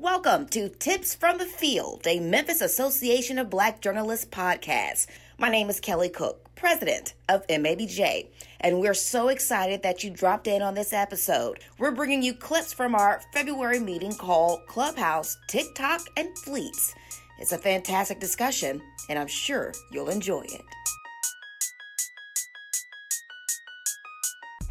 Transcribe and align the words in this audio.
Welcome 0.00 0.46
to 0.46 0.70
Tips 0.70 1.14
from 1.14 1.36
the 1.36 1.44
Field, 1.44 2.06
a 2.06 2.20
Memphis 2.20 2.62
Association 2.62 3.38
of 3.38 3.50
Black 3.50 3.82
Journalists 3.82 4.24
podcast. 4.24 5.06
My 5.36 5.50
name 5.50 5.68
is 5.68 5.78
Kelly 5.78 6.08
Cook, 6.08 6.54
president 6.54 7.12
of 7.28 7.46
MABJ, 7.48 8.28
and 8.62 8.80
we're 8.80 8.94
so 8.94 9.28
excited 9.28 9.82
that 9.82 10.02
you 10.02 10.08
dropped 10.08 10.46
in 10.46 10.62
on 10.62 10.72
this 10.72 10.94
episode. 10.94 11.58
We're 11.78 11.90
bringing 11.90 12.22
you 12.22 12.32
clips 12.32 12.72
from 12.72 12.94
our 12.94 13.20
February 13.34 13.78
meeting 13.78 14.14
called 14.14 14.66
Clubhouse, 14.66 15.36
TikTok, 15.48 16.00
and 16.16 16.30
Fleets. 16.38 16.94
It's 17.38 17.52
a 17.52 17.58
fantastic 17.58 18.20
discussion, 18.20 18.80
and 19.10 19.18
I'm 19.18 19.28
sure 19.28 19.74
you'll 19.92 20.08
enjoy 20.08 20.44
it. 20.44 20.62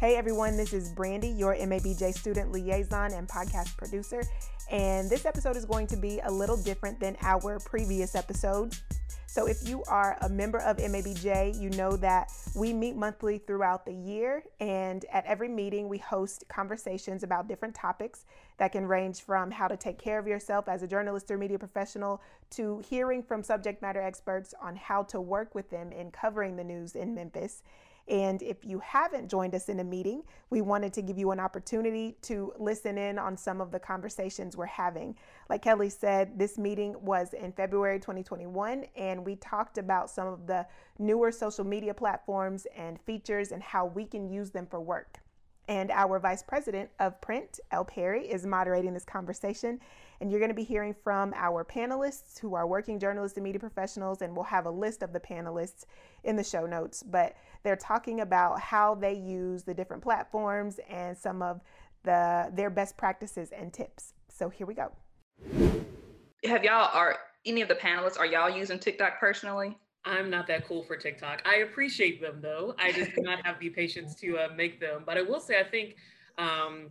Hey 0.00 0.16
everyone, 0.16 0.56
this 0.56 0.72
is 0.72 0.88
Brandy, 0.88 1.28
your 1.28 1.54
MABJ 1.54 2.14
student 2.14 2.50
liaison 2.52 3.12
and 3.12 3.28
podcast 3.28 3.76
producer. 3.76 4.22
And 4.70 5.10
this 5.10 5.26
episode 5.26 5.58
is 5.58 5.66
going 5.66 5.86
to 5.88 5.96
be 5.98 6.20
a 6.20 6.30
little 6.30 6.56
different 6.56 6.98
than 6.98 7.18
our 7.20 7.58
previous 7.58 8.14
episode. 8.14 8.74
So, 9.26 9.46
if 9.46 9.68
you 9.68 9.84
are 9.88 10.16
a 10.22 10.28
member 10.30 10.58
of 10.60 10.78
MABJ, 10.78 11.60
you 11.60 11.68
know 11.68 11.96
that 11.98 12.32
we 12.56 12.72
meet 12.72 12.96
monthly 12.96 13.36
throughout 13.46 13.84
the 13.84 13.92
year. 13.92 14.42
And 14.58 15.04
at 15.12 15.26
every 15.26 15.48
meeting, 15.48 15.86
we 15.86 15.98
host 15.98 16.44
conversations 16.48 17.22
about 17.22 17.46
different 17.46 17.74
topics 17.74 18.24
that 18.56 18.72
can 18.72 18.86
range 18.86 19.20
from 19.20 19.50
how 19.50 19.68
to 19.68 19.76
take 19.76 19.98
care 19.98 20.18
of 20.18 20.26
yourself 20.26 20.66
as 20.66 20.82
a 20.82 20.86
journalist 20.86 21.30
or 21.30 21.36
media 21.36 21.58
professional 21.58 22.22
to 22.52 22.82
hearing 22.88 23.22
from 23.22 23.42
subject 23.42 23.82
matter 23.82 24.00
experts 24.00 24.54
on 24.62 24.76
how 24.76 25.02
to 25.02 25.20
work 25.20 25.54
with 25.54 25.68
them 25.68 25.92
in 25.92 26.10
covering 26.10 26.56
the 26.56 26.64
news 26.64 26.96
in 26.96 27.14
Memphis. 27.14 27.62
And 28.10 28.42
if 28.42 28.64
you 28.64 28.80
haven't 28.80 29.28
joined 29.28 29.54
us 29.54 29.68
in 29.68 29.78
a 29.78 29.84
meeting, 29.84 30.24
we 30.50 30.62
wanted 30.62 30.92
to 30.94 31.02
give 31.02 31.16
you 31.16 31.30
an 31.30 31.38
opportunity 31.38 32.16
to 32.22 32.52
listen 32.58 32.98
in 32.98 33.20
on 33.20 33.36
some 33.36 33.60
of 33.60 33.70
the 33.70 33.78
conversations 33.78 34.56
we're 34.56 34.66
having. 34.66 35.14
Like 35.48 35.62
Kelly 35.62 35.88
said, 35.88 36.36
this 36.36 36.58
meeting 36.58 36.96
was 37.00 37.34
in 37.34 37.52
February 37.52 38.00
2021, 38.00 38.84
and 38.96 39.24
we 39.24 39.36
talked 39.36 39.78
about 39.78 40.10
some 40.10 40.26
of 40.26 40.48
the 40.48 40.66
newer 40.98 41.30
social 41.30 41.64
media 41.64 41.94
platforms 41.94 42.66
and 42.76 43.00
features 43.02 43.52
and 43.52 43.62
how 43.62 43.86
we 43.86 44.04
can 44.04 44.28
use 44.28 44.50
them 44.50 44.66
for 44.66 44.80
work. 44.80 45.20
And 45.70 45.92
our 45.92 46.18
Vice 46.18 46.42
President 46.42 46.90
of 46.98 47.20
Print, 47.20 47.60
Elle 47.70 47.84
Perry, 47.84 48.26
is 48.26 48.44
moderating 48.44 48.92
this 48.92 49.04
conversation. 49.04 49.78
And 50.20 50.28
you're 50.28 50.40
going 50.40 50.50
to 50.50 50.54
be 50.54 50.64
hearing 50.64 50.92
from 50.92 51.32
our 51.36 51.64
panelists 51.64 52.40
who 52.40 52.54
are 52.54 52.66
working 52.66 52.98
journalists 52.98 53.38
and 53.38 53.44
media 53.44 53.60
professionals, 53.60 54.20
and 54.20 54.34
we'll 54.34 54.44
have 54.44 54.66
a 54.66 54.70
list 54.70 55.04
of 55.04 55.12
the 55.12 55.20
panelists 55.20 55.84
in 56.24 56.34
the 56.34 56.42
show 56.42 56.66
notes. 56.66 57.04
But 57.04 57.36
they're 57.62 57.76
talking 57.76 58.20
about 58.20 58.60
how 58.60 58.96
they 58.96 59.14
use 59.14 59.62
the 59.62 59.72
different 59.72 60.02
platforms 60.02 60.80
and 60.90 61.16
some 61.16 61.40
of 61.40 61.60
the 62.02 62.50
their 62.52 62.70
best 62.70 62.96
practices 62.96 63.52
and 63.52 63.72
tips. 63.72 64.14
So 64.28 64.48
here 64.48 64.66
we 64.66 64.74
go. 64.74 64.90
Have 66.46 66.64
y'all 66.64 66.90
are 66.92 67.16
any 67.46 67.62
of 67.62 67.68
the 67.68 67.76
panelists 67.76 68.18
are 68.18 68.26
y'all 68.26 68.50
using 68.50 68.80
TikTok 68.80 69.20
personally? 69.20 69.78
I'm 70.04 70.30
not 70.30 70.46
that 70.46 70.66
cool 70.66 70.82
for 70.82 70.96
TikTok. 70.96 71.42
I 71.44 71.56
appreciate 71.56 72.20
them 72.20 72.40
though. 72.40 72.74
I 72.78 72.92
just 72.92 73.14
do 73.14 73.22
not 73.22 73.44
have 73.44 73.60
the 73.60 73.68
patience 73.68 74.14
to 74.16 74.38
uh, 74.38 74.48
make 74.56 74.80
them. 74.80 75.02
But 75.04 75.18
I 75.18 75.22
will 75.22 75.40
say, 75.40 75.60
I 75.60 75.64
think 75.64 75.96
um, 76.38 76.90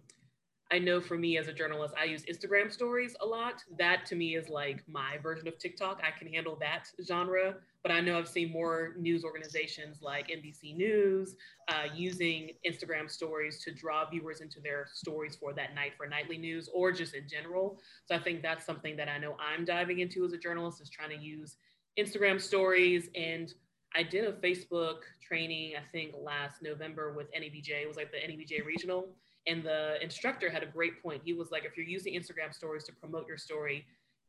I 0.72 0.78
know 0.78 1.02
for 1.02 1.18
me 1.18 1.38
as 1.40 1.48
a 1.48 1.54
journalist, 1.54 1.96
I 2.00 2.04
use 2.04 2.24
Instagram 2.26 2.72
stories 2.72 3.16
a 3.22 3.26
lot. 3.26 3.64
That 3.80 4.06
to 4.08 4.16
me 4.16 4.36
is 4.36 4.50
like 4.50 4.84
my 4.88 5.18
version 5.24 5.48
of 5.48 5.58
TikTok. 5.58 6.02
I 6.04 6.18
can 6.18 6.32
handle 6.32 6.56
that 6.62 6.88
genre. 7.04 7.56
But 7.82 7.92
I 7.92 8.02
know 8.02 8.20
I've 8.20 8.28
seen 8.28 8.52
more 8.52 8.94
news 9.00 9.24
organizations 9.24 10.02
like 10.02 10.28
NBC 10.28 10.76
News 10.76 11.36
uh, 11.70 11.88
using 11.96 12.52
Instagram 12.70 13.10
stories 13.10 13.64
to 13.64 13.72
draw 13.74 14.08
viewers 14.08 14.42
into 14.42 14.60
their 14.60 14.88
stories 14.94 15.36
for 15.36 15.54
that 15.54 15.74
night 15.74 15.94
for 15.98 16.06
nightly 16.06 16.38
news 16.38 16.70
or 16.74 16.92
just 16.92 17.16
in 17.16 17.28
general. 17.28 17.80
So 18.06 18.16
I 18.16 18.20
think 18.20 18.44
that's 18.44 18.66
something 18.66 18.96
that 18.98 19.10
I 19.10 19.18
know 19.18 19.36
I'm 19.40 19.66
diving 19.66 20.00
into 20.00 20.26
as 20.26 20.34
a 20.34 20.38
journalist 20.38 20.82
is 20.82 20.90
trying 20.90 21.18
to 21.18 21.24
use 21.24 21.56
Instagram 21.98 22.40
stories. 22.40 23.10
And 23.16 23.54
I 23.96 24.04
did 24.04 24.26
a 24.26 24.34
Facebook 24.34 24.98
training, 25.26 25.74
I 25.76 25.82
think 25.92 26.14
last 26.20 26.62
November 26.62 27.14
with 27.14 27.28
NABJ. 27.34 27.70
It 27.70 27.88
was 27.88 27.98
like 27.98 28.12
the 28.12 28.18
NABJ 28.18 28.66
regional. 28.66 29.08
And 29.48 29.64
the 29.64 30.02
instructor 30.04 30.50
had 30.50 30.64
a 30.64 30.68
great 30.68 31.02
point. 31.02 31.22
He 31.24 31.34
was 31.34 31.50
like, 31.52 31.66
if 31.66 31.76
you're 31.76 31.86
using 31.86 32.14
Instagram 32.14 32.54
stories 32.54 32.84
to 32.86 32.94
promote 32.94 33.28
your 33.28 33.38
story, 33.38 33.86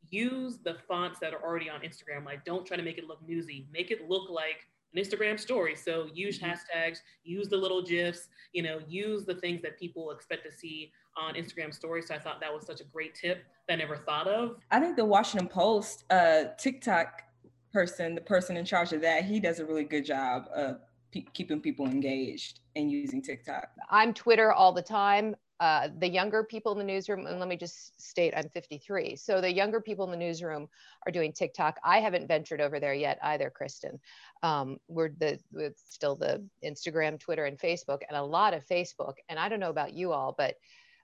use 0.09 0.59
the 0.65 0.77
fonts 0.89 1.19
that 1.21 1.35
are 1.35 1.43
already 1.43 1.69
on 1.69 1.81
Instagram. 1.81 2.25
Like, 2.25 2.45
don't 2.45 2.65
try 2.65 2.77
to 2.77 2.83
make 2.83 2.97
it 2.97 3.07
look 3.07 3.19
newsy. 3.27 3.67
Make 3.73 3.91
it 3.91 4.09
look 4.09 4.31
like 4.31 4.67
an 4.95 5.03
Instagram 5.03 5.39
story. 5.39 5.77
So 5.77 6.09
use 6.15 6.39
mm-hmm. 6.39 6.51
hashtags, 6.51 6.99
use 7.25 7.49
the 7.49 7.57
little 7.57 7.83
GIFs, 7.83 8.29
you 8.53 8.63
know, 8.63 8.81
use 8.89 9.25
the 9.25 9.35
things 9.35 9.63
that 9.63 9.79
people 9.79 10.11
expect 10.11 10.45
to 10.45 10.53
see 10.53 10.93
on 11.17 11.35
Instagram 11.35 11.75
stories. 11.75 12.09
So 12.09 12.15
I 12.15 12.19
thought 12.19 12.41
that 12.41 12.53
was 12.53 12.67
such 12.67 12.81
a 12.81 12.85
great 12.85 13.15
tip 13.15 13.45
that 13.69 13.75
I 13.75 13.77
never 13.77 13.97
thought 13.97 14.27
of. 14.27 14.57
I 14.71 14.81
think 14.81 14.97
the 14.97 15.05
Washington 15.05 15.49
Post 15.49 16.05
uh, 16.11 16.45
TikTok 16.59 17.23
person, 17.73 18.15
the 18.15 18.21
person 18.21 18.57
in 18.57 18.65
charge 18.65 18.93
of 18.93 19.01
that, 19.03 19.25
he 19.25 19.41
does 19.41 19.59
a 19.59 19.65
really 19.65 19.85
good 19.85 20.05
job 20.05 20.49
of 20.55 20.81
keeping 21.33 21.61
people 21.61 21.87
engaged 21.87 22.61
and 22.77 22.91
using 22.91 23.21
TikTok. 23.21 23.71
I'm 23.91 24.15
Twitter 24.15 24.53
all 24.53 24.73
the 24.73 24.83
time. 24.83 25.35
Uh, 25.59 25.89
the 25.99 26.09
younger 26.09 26.43
people 26.43 26.73
in 26.73 26.79
the 26.79 26.85
newsroom, 26.85 27.27
and 27.27 27.39
let 27.39 27.47
me 27.47 27.57
just 27.57 28.01
state 28.01 28.33
I'm 28.35 28.49
53. 28.49 29.15
So 29.17 29.43
the 29.43 29.53
younger 29.53 29.79
people 29.79 30.07
in 30.07 30.11
the 30.11 30.17
newsroom 30.17 30.69
are 31.07 31.13
doing 31.13 31.35
TikTok. 31.35 31.77
I 31.85 31.99
haven't 31.99 32.29
ventured 32.29 32.63
over 32.63 32.81
there 32.81 32.95
yet 32.95 33.19
either, 33.23 33.51
Kristen. 33.51 34.01
Um, 34.43 34.79
we're 34.89 35.11
the 35.11 35.39
with 35.53 35.75
still 35.87 36.17
the 36.17 36.43
Instagram, 36.65 37.21
Twitter, 37.21 37.45
and 37.45 37.59
Facebook, 37.59 38.01
and 38.09 38.17
a 38.17 38.23
lot 38.23 38.55
of 38.55 38.67
Facebook. 38.67 39.15
And 39.29 39.39
I 39.39 39.51
don't 39.51 39.61
know 39.61 39.69
about 39.69 39.93
you 39.93 40.13
all, 40.13 40.35
but 40.37 40.55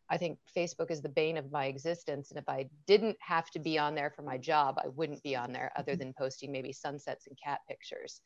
I 0.09 0.17
think 0.17 0.39
Facebook 0.57 0.91
is 0.91 1.03
the 1.03 1.09
bane 1.09 1.37
of 1.37 1.51
my 1.51 1.67
existence. 1.67 2.31
And 2.31 2.39
if 2.39 2.49
I 2.49 2.69
didn't 2.87 3.17
have 3.21 3.51
to 3.51 3.59
be 3.59 3.79
on 3.79 3.95
there 3.95 4.11
for 4.11 4.23
my 4.23 4.39
job, 4.39 4.79
I 4.79 4.89
wouldn't 4.89 5.23
be 5.23 5.35
on 5.35 5.53
there 5.53 5.73
other 5.77 5.97
than 5.97 6.15
posting 6.17 6.53
maybe 6.53 6.73
sunsets 6.73 7.27
and 7.27 7.37
cat 7.43 7.61
pictures. 7.69 8.21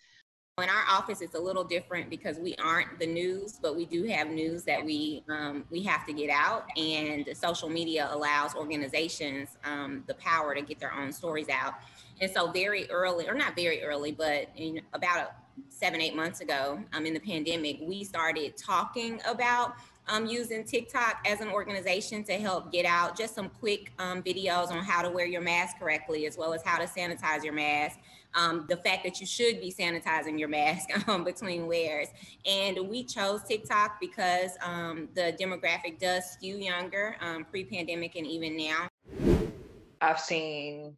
In 0.59 0.69
our 0.69 0.85
office, 0.91 1.23
it's 1.23 1.37
a 1.37 1.41
little 1.41 1.65
different 1.65 2.11
because 2.11 2.39
we 2.39 2.55
aren't 2.63 2.99
the 2.99 3.07
news, 3.07 3.59
but 3.63 3.77
we 3.77 3.87
do 3.87 4.05
have 4.05 4.29
news 4.29 4.63
that 4.65 4.85
we 4.85 5.25
um, 5.31 5.65
we 5.71 5.83
have 5.85 6.05
to 6.05 6.13
get 6.13 6.29
out, 6.29 6.67
and 6.77 7.27
social 7.33 7.71
media 7.71 8.11
allows 8.13 8.55
organizations 8.55 9.57
um, 9.65 10.05
the 10.07 10.15
power 10.15 10.55
to 10.55 10.61
get 10.61 10.79
their 10.79 10.93
own 10.93 11.13
stories 11.13 11.49
out. 11.49 11.75
And 12.21 12.31
so, 12.31 12.51
very 12.51 12.91
early, 12.91 13.27
or 13.27 13.35
not 13.35 13.57
very 13.57 13.83
early, 13.83 14.13
but 14.13 14.51
in 14.55 14.83
about 14.93 15.19
a, 15.19 15.29
seven 15.71 16.03
eight 16.03 16.15
months 16.15 16.43
ago, 16.43 16.79
um, 16.93 17.07
in 17.07 17.15
the 17.15 17.21
pandemic, 17.21 17.79
we 17.81 18.05
started 18.05 18.55
talking 18.59 19.19
about 19.27 19.77
um, 20.11 20.27
using 20.27 20.65
TikTok 20.65 21.25
as 21.27 21.41
an 21.41 21.49
organization 21.49 22.25
to 22.25 22.35
help 22.35 22.73
get 22.73 22.85
out 22.85 23.17
just 23.17 23.35
some 23.35 23.49
quick 23.49 23.93
um, 23.99 24.23
videos 24.23 24.71
on 24.71 24.83
how 24.83 25.03
to 25.03 25.09
wear 25.09 25.27
your 25.27 25.41
mask 25.41 25.79
correctly, 25.79 26.27
as 26.27 26.37
well 26.37 26.53
as 26.53 26.63
how 26.63 26.79
to 26.79 26.85
sanitize 26.85 27.45
your 27.45 27.53
mask. 27.53 27.99
Um, 28.35 28.67
the 28.69 28.77
fact 28.77 29.03
that 29.05 29.21
you 29.21 29.27
should 29.27 29.61
be 29.61 29.73
sanitizing 29.73 30.39
your 30.39 30.49
mask 30.49 30.89
um, 31.09 31.25
between 31.25 31.67
wears. 31.67 32.09
And 32.47 32.89
we 32.89 33.05
chose 33.05 33.43
TikTok 33.45 34.01
because 34.01 34.53
um, 34.63 35.09
the 35.15 35.37
demographic 35.41 35.99
does 35.99 36.31
skew 36.31 36.57
younger 36.57 37.17
um, 37.21 37.45
pre 37.45 37.65
pandemic 37.65 38.17
and 38.17 38.27
even 38.27 38.57
now. 38.57 38.89
I've 40.01 40.21
seen 40.21 40.97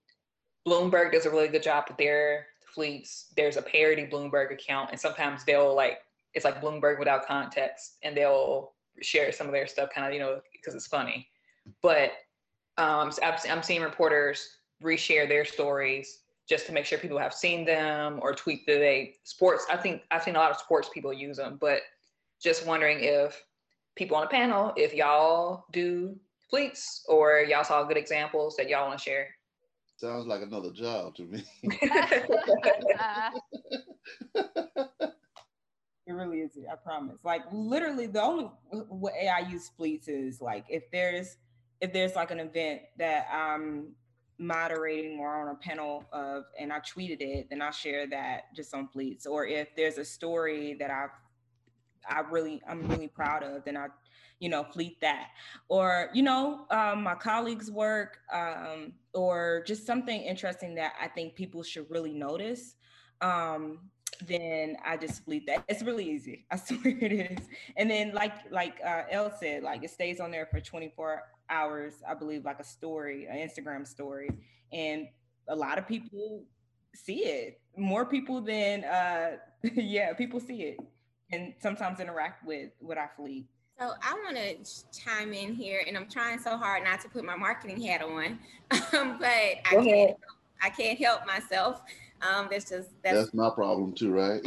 Bloomberg 0.67 1.13
does 1.13 1.27
a 1.27 1.31
really 1.31 1.49
good 1.49 1.63
job 1.63 1.85
with 1.89 1.97
their 1.97 2.47
fleets. 2.75 3.33
There's 3.37 3.57
a 3.57 3.63
parody 3.63 4.07
Bloomberg 4.07 4.53
account, 4.53 4.91
and 4.91 5.01
sometimes 5.01 5.45
they'll 5.45 5.75
like, 5.75 5.99
it's 6.35 6.45
like 6.45 6.63
Bloomberg 6.63 6.99
without 6.99 7.27
context, 7.27 7.97
and 8.03 8.17
they'll 8.17 8.73
share 9.01 9.33
some 9.33 9.47
of 9.47 9.53
their 9.53 9.67
stuff, 9.67 9.91
kind 9.95 10.07
of, 10.07 10.13
you 10.13 10.21
know, 10.21 10.41
because 10.53 10.75
it's 10.75 10.87
funny. 10.87 11.29
But 11.83 12.13
um, 12.79 13.13
so 13.13 13.23
I'm, 13.23 13.35
I'm 13.51 13.63
seeing 13.63 13.83
reporters 13.83 14.57
reshare 14.83 15.29
their 15.29 15.45
stories 15.45 16.21
just 16.49 16.67
to 16.67 16.73
make 16.73 16.85
sure 16.85 16.99
people 16.99 17.19
have 17.19 17.33
seen 17.33 17.65
them 17.65 18.19
or 18.21 18.35
tweet 18.35 18.67
that 18.67 18.79
they 18.79 19.15
sports. 19.23 19.65
I 19.71 19.77
think 19.77 20.03
I've 20.11 20.23
seen 20.23 20.37
a 20.37 20.39
lot 20.39 20.51
of 20.51 20.59
sports 20.59 20.91
people 20.93 21.13
use 21.13 21.37
them, 21.37 21.59
but 21.61 21.81
just 22.43 22.67
wondering 22.67 22.99
if 23.01 23.41
people 23.97 24.17
on 24.17 24.23
the 24.23 24.29
panel, 24.29 24.73
if 24.77 24.95
y'all 24.95 25.65
do 25.73 26.17
fleets 26.51 27.05
or 27.09 27.45
y'all 27.49 27.65
saw 27.65 27.85
good 27.85 27.97
examples 27.97 28.57
that 28.57 28.69
y'all 28.69 28.89
want 28.89 28.99
to 28.99 29.05
share. 29.05 29.29
Sounds 29.97 30.27
like 30.27 30.43
another 30.43 30.73
job 30.73 31.15
to 31.15 31.23
me. 31.23 31.45
It 36.07 36.13
really 36.13 36.39
is. 36.39 36.59
I 36.71 36.75
promise. 36.75 37.19
Like 37.25 37.43
literally, 37.53 38.07
the 38.07 38.23
only 38.23 38.51
way 38.73 39.29
I 39.29 39.41
use 39.49 39.71
fleets 39.77 40.09
is 40.09 40.41
like 40.41 40.65
if 40.69 40.91
there's 40.91 41.37
if 41.81 41.93
there's 41.93 42.15
like 42.17 42.31
an 42.31 42.41
event 42.41 42.83
that 42.99 43.27
I'm 43.33 43.95
moderating 44.39 45.19
or 45.21 45.29
on 45.29 45.49
a 45.49 45.55
panel 45.57 46.05
of, 46.13 46.45
and 46.59 46.73
I 46.73 46.81
tweeted 46.81 47.21
it, 47.21 47.49
then 47.51 47.63
I 47.63 47.71
share 47.71 48.07
that 48.09 48.55
just 48.55 48.75
on 48.75 48.89
fleets. 48.89 49.27
Or 49.27 49.47
if 49.47 49.69
there's 49.77 49.99
a 49.99 50.05
story 50.05 50.75
that 50.81 50.91
I've 50.91 51.11
I 52.09 52.21
really 52.29 52.61
I'm 52.69 52.89
really 52.89 53.09
proud 53.09 53.45
of, 53.45 53.65
then 53.65 53.77
I 53.77 53.87
you 54.43 54.49
know 54.49 54.65
fleet 54.65 55.01
that 55.01 55.29
or 55.69 56.11
you 56.13 56.23
know 56.23 56.67
um, 56.73 57.05
my 57.05 57.15
colleagues 57.15 57.71
work 57.71 58.19
um, 58.33 58.93
or 59.15 59.63
just 59.69 59.87
something 59.87 60.21
interesting 60.21 60.75
that 60.75 60.95
i 61.01 61.07
think 61.07 61.37
people 61.37 61.63
should 61.63 61.89
really 61.89 62.13
notice 62.13 62.75
um, 63.21 63.79
then 64.27 64.77
I 64.85 64.97
just 64.97 65.25
fleet 65.25 65.47
that. 65.47 65.65
It's 65.69 65.83
really 65.83 66.09
easy. 66.09 66.45
I 66.51 66.57
swear 66.57 66.81
it 66.85 67.13
is. 67.13 67.49
And 67.77 67.91
then 67.91 68.13
like 68.13 68.33
like 68.51 68.77
uh, 68.85 69.03
Elle 69.11 69.33
said, 69.39 69.63
like 69.63 69.85
it 69.85 69.91
stays 69.91 70.21
on 70.21 70.31
there 70.31 70.47
for 70.47 70.61
24 70.61 71.23
hours, 71.51 71.95
I 72.09 72.15
believe, 72.15 72.45
like 72.45 72.61
a 72.61 72.65
story, 72.65 73.27
an 73.27 73.37
Instagram 73.37 73.87
story, 73.87 74.31
and 74.73 75.09
a 75.49 75.57
lot 75.57 75.79
of 75.79 75.87
people 75.87 76.45
see 76.95 77.25
it. 77.25 77.61
More 77.77 78.05
people 78.05 78.41
than 78.41 78.85
uh, 78.85 79.37
yeah, 79.63 80.13
people 80.15 80.41
see 80.41 80.63
it, 80.63 80.81
and 81.31 81.55
sometimes 81.61 82.01
interact 82.01 82.45
with 82.47 82.71
with 82.81 82.99
our 82.99 83.11
fleet. 83.17 83.47
So 83.79 83.93
I 84.03 84.15
want 84.15 84.37
to 84.37 85.01
chime 85.01 85.33
in 85.33 85.55
here, 85.55 85.83
and 85.87 85.97
I'm 85.97 86.09
trying 86.09 86.39
so 86.39 86.57
hard 86.57 86.85
not 86.85 87.01
to 87.01 87.09
put 87.09 87.25
my 87.25 87.37
marketing 87.37 87.81
hat 87.81 88.03
on, 88.03 88.39
um, 88.93 89.17
but 89.21 89.29
I 89.29 89.77
can't. 89.83 90.17
I 90.65 90.71
can't 90.71 90.97
help 90.97 91.27
myself. 91.27 91.83
Um, 92.23 92.49
that's 92.51 92.69
just 92.69 92.91
that's, 93.03 93.17
that's 93.17 93.35
my 93.35 93.51
problem 93.51 93.93
too, 93.93 94.13
right? 94.13 94.47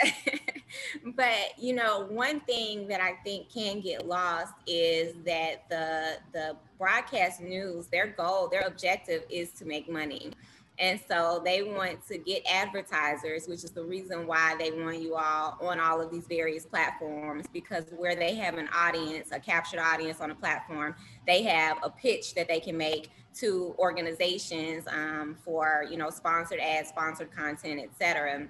but 1.16 1.58
you 1.58 1.74
know, 1.74 2.06
one 2.08 2.40
thing 2.40 2.88
that 2.88 3.00
I 3.00 3.14
think 3.24 3.52
can 3.52 3.80
get 3.80 4.06
lost 4.06 4.54
is 4.66 5.14
that 5.24 5.68
the 5.68 6.16
the 6.32 6.56
broadcast 6.78 7.40
news, 7.40 7.86
their 7.86 8.08
goal, 8.08 8.48
their 8.48 8.62
objective 8.62 9.24
is 9.30 9.50
to 9.52 9.64
make 9.64 9.88
money. 9.88 10.32
And 10.78 10.98
so 11.06 11.40
they 11.44 11.62
want 11.62 12.04
to 12.08 12.18
get 12.18 12.42
advertisers, 12.50 13.46
which 13.46 13.62
is 13.62 13.70
the 13.70 13.84
reason 13.84 14.26
why 14.26 14.56
they 14.58 14.72
want 14.72 15.00
you 15.00 15.14
all 15.14 15.58
on 15.60 15.78
all 15.78 16.00
of 16.00 16.10
these 16.10 16.26
various 16.26 16.64
platforms, 16.64 17.44
because 17.52 17.84
where 17.96 18.16
they 18.16 18.34
have 18.36 18.56
an 18.56 18.68
audience, 18.74 19.28
a 19.32 19.38
captured 19.38 19.80
audience 19.80 20.20
on 20.20 20.30
a 20.30 20.34
platform, 20.34 20.94
they 21.26 21.42
have 21.42 21.76
a 21.82 21.90
pitch 21.90 22.34
that 22.34 22.48
they 22.48 22.58
can 22.58 22.76
make 22.76 23.10
to 23.34 23.74
organizations 23.78 24.86
um, 24.88 25.36
for, 25.44 25.84
you 25.90 25.96
know, 25.96 26.10
sponsored 26.10 26.58
ads, 26.58 26.88
sponsored 26.88 27.30
content, 27.30 27.80
et 27.80 27.90
cetera. 27.98 28.48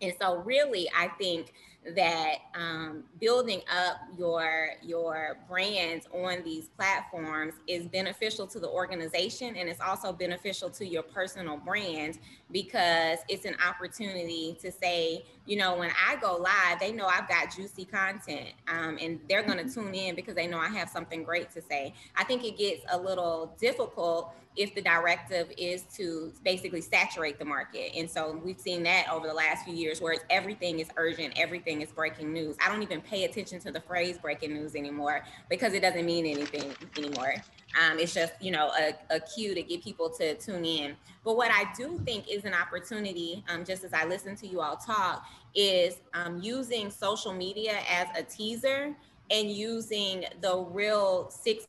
And 0.00 0.12
so 0.20 0.36
really, 0.38 0.90
I 0.96 1.08
think 1.08 1.54
that 1.96 2.36
um, 2.54 3.02
building 3.20 3.60
up 3.68 3.96
your 4.16 4.70
your 4.82 5.38
brands 5.48 6.06
on 6.12 6.42
these 6.44 6.68
platforms 6.68 7.54
is 7.66 7.88
beneficial 7.88 8.46
to 8.46 8.60
the 8.60 8.68
organization 8.68 9.56
and 9.56 9.68
it's 9.68 9.80
also 9.80 10.12
beneficial 10.12 10.70
to 10.70 10.86
your 10.86 11.02
personal 11.02 11.56
brand 11.56 12.18
because 12.52 13.18
it's 13.28 13.44
an 13.44 13.56
opportunity 13.68 14.56
to 14.60 14.70
say 14.70 15.24
you 15.46 15.56
know 15.56 15.76
when 15.76 15.90
i 16.08 16.16
go 16.16 16.36
live 16.36 16.78
they 16.80 16.92
know 16.92 17.06
i've 17.06 17.28
got 17.28 17.54
juicy 17.54 17.84
content 17.84 18.50
um, 18.68 18.98
and 19.00 19.20
they're 19.28 19.42
going 19.42 19.58
to 19.58 19.72
tune 19.72 19.94
in 19.94 20.14
because 20.14 20.34
they 20.34 20.46
know 20.46 20.58
i 20.58 20.68
have 20.68 20.88
something 20.88 21.22
great 21.22 21.50
to 21.50 21.60
say 21.60 21.92
i 22.16 22.24
think 22.24 22.44
it 22.44 22.56
gets 22.56 22.84
a 22.90 22.98
little 22.98 23.56
difficult 23.60 24.34
if 24.56 24.74
the 24.74 24.82
directive 24.82 25.50
is 25.56 25.82
to 25.96 26.32
basically 26.44 26.80
saturate 26.80 27.38
the 27.38 27.44
market. 27.44 27.92
And 27.96 28.10
so 28.10 28.38
we've 28.44 28.60
seen 28.60 28.82
that 28.82 29.06
over 29.10 29.26
the 29.26 29.34
last 29.34 29.64
few 29.64 29.74
years 29.74 30.00
where 30.00 30.16
everything 30.28 30.78
is 30.78 30.88
urgent, 30.96 31.34
everything 31.36 31.80
is 31.80 31.90
breaking 31.90 32.32
news. 32.32 32.56
I 32.64 32.70
don't 32.70 32.82
even 32.82 33.00
pay 33.00 33.24
attention 33.24 33.60
to 33.60 33.72
the 33.72 33.80
phrase 33.80 34.18
breaking 34.18 34.52
news 34.52 34.74
anymore 34.74 35.24
because 35.48 35.72
it 35.72 35.80
doesn't 35.80 36.04
mean 36.04 36.26
anything 36.26 36.74
anymore. 36.98 37.34
Um, 37.80 37.98
it's 37.98 38.14
just, 38.14 38.34
you 38.40 38.50
know, 38.50 38.70
a, 38.78 38.94
a 39.14 39.20
cue 39.20 39.54
to 39.54 39.62
get 39.62 39.82
people 39.82 40.10
to 40.10 40.34
tune 40.34 40.64
in. 40.64 40.96
But 41.24 41.36
what 41.36 41.50
I 41.50 41.72
do 41.76 42.00
think 42.04 42.28
is 42.30 42.44
an 42.44 42.54
opportunity, 42.54 43.44
um, 43.48 43.64
just 43.64 43.84
as 43.84 43.92
I 43.92 44.04
listen 44.04 44.36
to 44.36 44.46
you 44.46 44.60
all 44.60 44.76
talk, 44.76 45.24
is 45.54 45.96
um, 46.14 46.40
using 46.42 46.90
social 46.90 47.32
media 47.32 47.78
as 47.90 48.08
a 48.16 48.22
teaser 48.22 48.94
and 49.30 49.50
using 49.50 50.24
the 50.40 50.66
real 50.70 51.30
six 51.30 51.66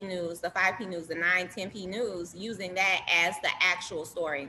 news, 0.00 0.40
the 0.40 0.50
5P 0.50 0.88
news, 0.88 1.06
the 1.06 1.14
9, 1.14 1.48
10P 1.48 1.86
news, 1.86 2.34
using 2.34 2.74
that 2.74 3.06
as 3.10 3.34
the 3.42 3.50
actual 3.60 4.04
story. 4.04 4.48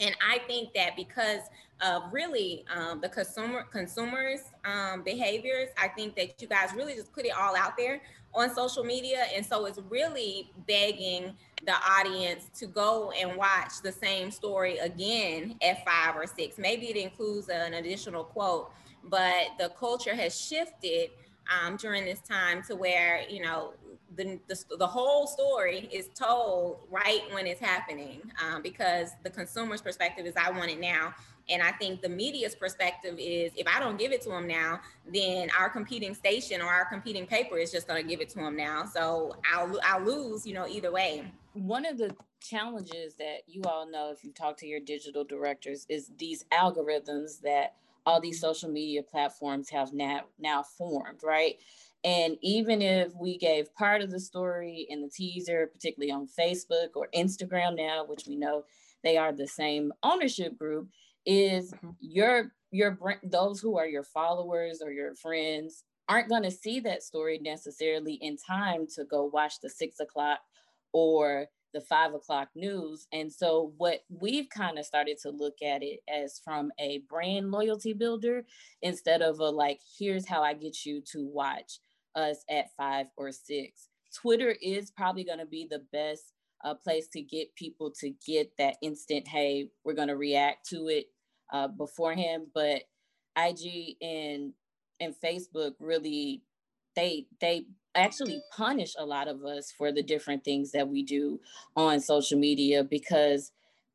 And 0.00 0.14
I 0.26 0.38
think 0.46 0.74
that 0.74 0.96
because 0.96 1.40
of 1.80 2.12
really 2.12 2.64
um, 2.74 3.00
the 3.00 3.08
consumer 3.08 3.64
consumers 3.70 4.40
um, 4.64 5.02
behaviors, 5.02 5.68
I 5.78 5.88
think 5.88 6.16
that 6.16 6.40
you 6.40 6.48
guys 6.48 6.70
really 6.74 6.94
just 6.94 7.12
put 7.12 7.24
it 7.26 7.32
all 7.36 7.56
out 7.56 7.76
there 7.76 8.00
on 8.34 8.52
social 8.54 8.84
media. 8.84 9.24
And 9.34 9.44
so 9.44 9.66
it's 9.66 9.78
really 9.88 10.50
begging 10.66 11.32
the 11.64 11.74
audience 11.88 12.50
to 12.58 12.66
go 12.66 13.12
and 13.12 13.36
watch 13.36 13.80
the 13.82 13.92
same 13.92 14.30
story 14.30 14.78
again 14.78 15.56
at 15.62 15.84
five 15.84 16.16
or 16.16 16.26
six. 16.26 16.58
Maybe 16.58 16.86
it 16.86 16.96
includes 16.96 17.48
an 17.48 17.74
additional 17.74 18.24
quote, 18.24 18.70
but 19.04 19.48
the 19.58 19.70
culture 19.70 20.14
has 20.14 20.38
shifted 20.38 21.10
um, 21.48 21.76
during 21.76 22.04
this 22.04 22.20
time 22.20 22.62
to 22.64 22.74
where, 22.74 23.22
you 23.28 23.42
know, 23.42 23.72
the, 24.16 24.38
the, 24.48 24.76
the, 24.78 24.86
whole 24.86 25.26
story 25.26 25.88
is 25.92 26.08
told 26.14 26.80
right 26.90 27.22
when 27.32 27.46
it's 27.46 27.60
happening 27.60 28.20
um, 28.42 28.62
because 28.62 29.10
the 29.22 29.30
consumer's 29.30 29.80
perspective 29.80 30.26
is 30.26 30.34
I 30.36 30.50
want 30.50 30.70
it 30.70 30.80
now. 30.80 31.14
And 31.48 31.62
I 31.62 31.72
think 31.72 32.00
the 32.00 32.08
media's 32.08 32.54
perspective 32.54 33.16
is 33.18 33.52
if 33.56 33.66
I 33.66 33.78
don't 33.78 33.98
give 33.98 34.12
it 34.12 34.22
to 34.22 34.30
them 34.30 34.46
now, 34.46 34.80
then 35.12 35.50
our 35.58 35.68
competing 35.68 36.14
station 36.14 36.62
or 36.62 36.68
our 36.68 36.86
competing 36.86 37.26
paper 37.26 37.58
is 37.58 37.70
just 37.70 37.86
going 37.86 38.02
to 38.02 38.08
give 38.08 38.20
it 38.20 38.30
to 38.30 38.36
them 38.36 38.56
now. 38.56 38.86
So 38.86 39.36
I'll, 39.52 39.78
I'll 39.84 40.02
lose, 40.02 40.46
you 40.46 40.54
know, 40.54 40.66
either 40.66 40.90
way. 40.90 41.24
One 41.52 41.84
of 41.84 41.98
the 41.98 42.14
challenges 42.40 43.14
that 43.16 43.40
you 43.46 43.62
all 43.64 43.88
know 43.88 44.10
if 44.10 44.24
you 44.24 44.32
talk 44.32 44.56
to 44.58 44.66
your 44.66 44.80
digital 44.80 45.24
directors 45.24 45.86
is 45.88 46.10
these 46.18 46.44
algorithms 46.52 47.40
that 47.42 47.74
all 48.06 48.20
these 48.20 48.40
social 48.40 48.70
media 48.70 49.02
platforms 49.02 49.70
have 49.70 49.92
now 49.92 50.22
now 50.38 50.62
formed, 50.62 51.22
right? 51.22 51.58
And 52.04 52.36
even 52.42 52.82
if 52.82 53.12
we 53.18 53.38
gave 53.38 53.74
part 53.74 54.02
of 54.02 54.10
the 54.10 54.20
story 54.20 54.86
in 54.90 55.00
the 55.00 55.08
teaser, 55.08 55.70
particularly 55.72 56.12
on 56.12 56.28
Facebook 56.38 56.90
or 56.94 57.08
Instagram 57.14 57.76
now, 57.76 58.04
which 58.04 58.26
we 58.28 58.36
know 58.36 58.64
they 59.02 59.16
are 59.16 59.32
the 59.32 59.48
same 59.48 59.92
ownership 60.02 60.58
group, 60.58 60.88
is 61.24 61.72
mm-hmm. 61.72 61.90
your 62.00 62.52
your 62.70 62.98
those 63.22 63.60
who 63.60 63.78
are 63.78 63.86
your 63.86 64.02
followers 64.02 64.82
or 64.84 64.92
your 64.92 65.14
friends 65.14 65.84
aren't 66.08 66.28
going 66.28 66.42
to 66.42 66.50
see 66.50 66.80
that 66.80 67.02
story 67.02 67.38
necessarily 67.42 68.14
in 68.14 68.36
time 68.36 68.86
to 68.94 69.04
go 69.04 69.24
watch 69.32 69.60
the 69.62 69.70
six 69.70 70.00
o'clock 70.00 70.40
or 70.92 71.46
the 71.72 71.80
five 71.80 72.12
o'clock 72.14 72.48
news. 72.54 73.06
And 73.12 73.32
so, 73.32 73.72
what 73.78 74.00
we've 74.10 74.48
kind 74.50 74.78
of 74.78 74.84
started 74.84 75.18
to 75.22 75.30
look 75.30 75.62
at 75.62 75.82
it 75.82 76.00
as 76.08 76.40
from 76.44 76.70
a 76.78 77.02
brand 77.08 77.50
loyalty 77.50 77.94
builder 77.94 78.44
instead 78.82 79.22
of 79.22 79.40
a 79.40 79.48
like, 79.48 79.80
here's 79.98 80.28
how 80.28 80.42
I 80.42 80.52
get 80.52 80.84
you 80.84 81.02
to 81.12 81.26
watch 81.26 81.80
us 82.14 82.44
at 82.50 82.74
five 82.76 83.06
or 83.16 83.32
six. 83.32 83.88
Twitter 84.14 84.54
is 84.62 84.90
probably 84.90 85.24
going 85.24 85.38
to 85.38 85.46
be 85.46 85.66
the 85.68 85.82
best 85.92 86.32
uh, 86.64 86.74
place 86.74 87.06
to 87.08 87.20
get 87.20 87.54
people 87.54 87.92
to 88.00 88.10
get 88.26 88.50
that 88.58 88.76
instant, 88.82 89.28
hey, 89.28 89.68
we're 89.84 89.92
going 89.94 90.08
to 90.08 90.16
react 90.16 90.68
to 90.70 90.88
it 90.88 91.06
uh, 91.52 91.68
beforehand. 91.68 92.46
But 92.54 92.82
IG 93.36 93.96
and 94.00 94.52
and 95.00 95.14
Facebook 95.22 95.72
really 95.80 96.42
they 96.94 97.26
they 97.40 97.66
actually 97.94 98.40
punish 98.56 98.94
a 98.98 99.04
lot 99.04 99.28
of 99.28 99.44
us 99.44 99.72
for 99.76 99.92
the 99.92 100.02
different 100.02 100.44
things 100.44 100.72
that 100.72 100.88
we 100.88 101.02
do 101.02 101.40
on 101.76 102.00
social 102.00 102.38
media 102.38 102.82
because 102.82 103.52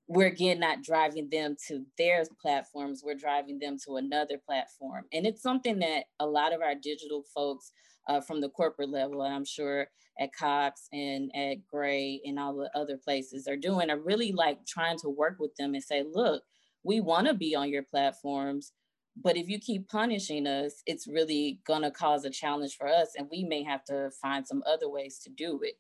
we're 0.10 0.28
again 0.28 0.60
not 0.60 0.82
driving 0.84 1.30
them 1.32 1.56
to 1.68 1.86
their 1.98 2.24
platforms 2.42 3.02
we're 3.06 3.16
driving 3.16 3.60
them 3.60 3.78
to 3.84 3.96
another 3.96 4.38
platform 4.38 5.06
and 5.14 5.26
it's 5.26 5.42
something 5.42 5.80
that 5.80 6.06
a 6.20 6.26
lot 6.26 6.54
of 6.54 6.62
our 6.62 6.76
digital 6.76 7.24
folks 7.34 7.72
uh, 8.10 8.20
from 8.20 8.42
the 8.42 8.50
corporate 8.50 8.90
level, 8.90 9.22
I'm 9.22 9.46
sure 9.46 9.88
at 10.20 10.36
Cox 10.36 10.88
and 10.92 11.32
at 11.36 11.66
Gray 11.72 12.20
and 12.26 12.40
all 12.40 12.56
the 12.56 12.70
other 12.78 12.98
places 12.98 13.48
are 13.48 13.56
doing, 13.56 13.90
are 13.90 14.00
really 14.00 14.32
like 14.32 14.66
trying 14.66 14.98
to 15.00 15.10
work 15.10 15.38
with 15.40 15.56
them 15.56 15.76
and 15.76 15.84
say, 15.84 16.04
look, 16.12 16.44
we 16.84 17.00
want 17.00 17.28
to 17.28 17.34
be 17.34 17.56
on 17.56 17.70
your 17.70 17.84
platforms, 17.84 18.74
but 19.22 19.38
if 19.38 19.48
you 19.48 19.60
keep 19.60 19.88
punishing 19.90 20.48
us, 20.48 20.82
it's 20.86 21.08
really 21.08 21.60
going 21.68 21.84
to 21.84 21.92
cause 21.92 22.26
a 22.26 22.30
challenge 22.30 22.76
for 22.78 22.88
us, 22.88 23.10
and 23.16 23.28
we 23.32 23.44
may 23.44 23.64
have 23.64 23.84
to 23.86 24.10
find 24.22 24.48
some 24.48 24.64
other 24.66 24.90
ways 24.90 25.20
to 25.20 25.30
do 25.30 25.60
it. 25.62 25.76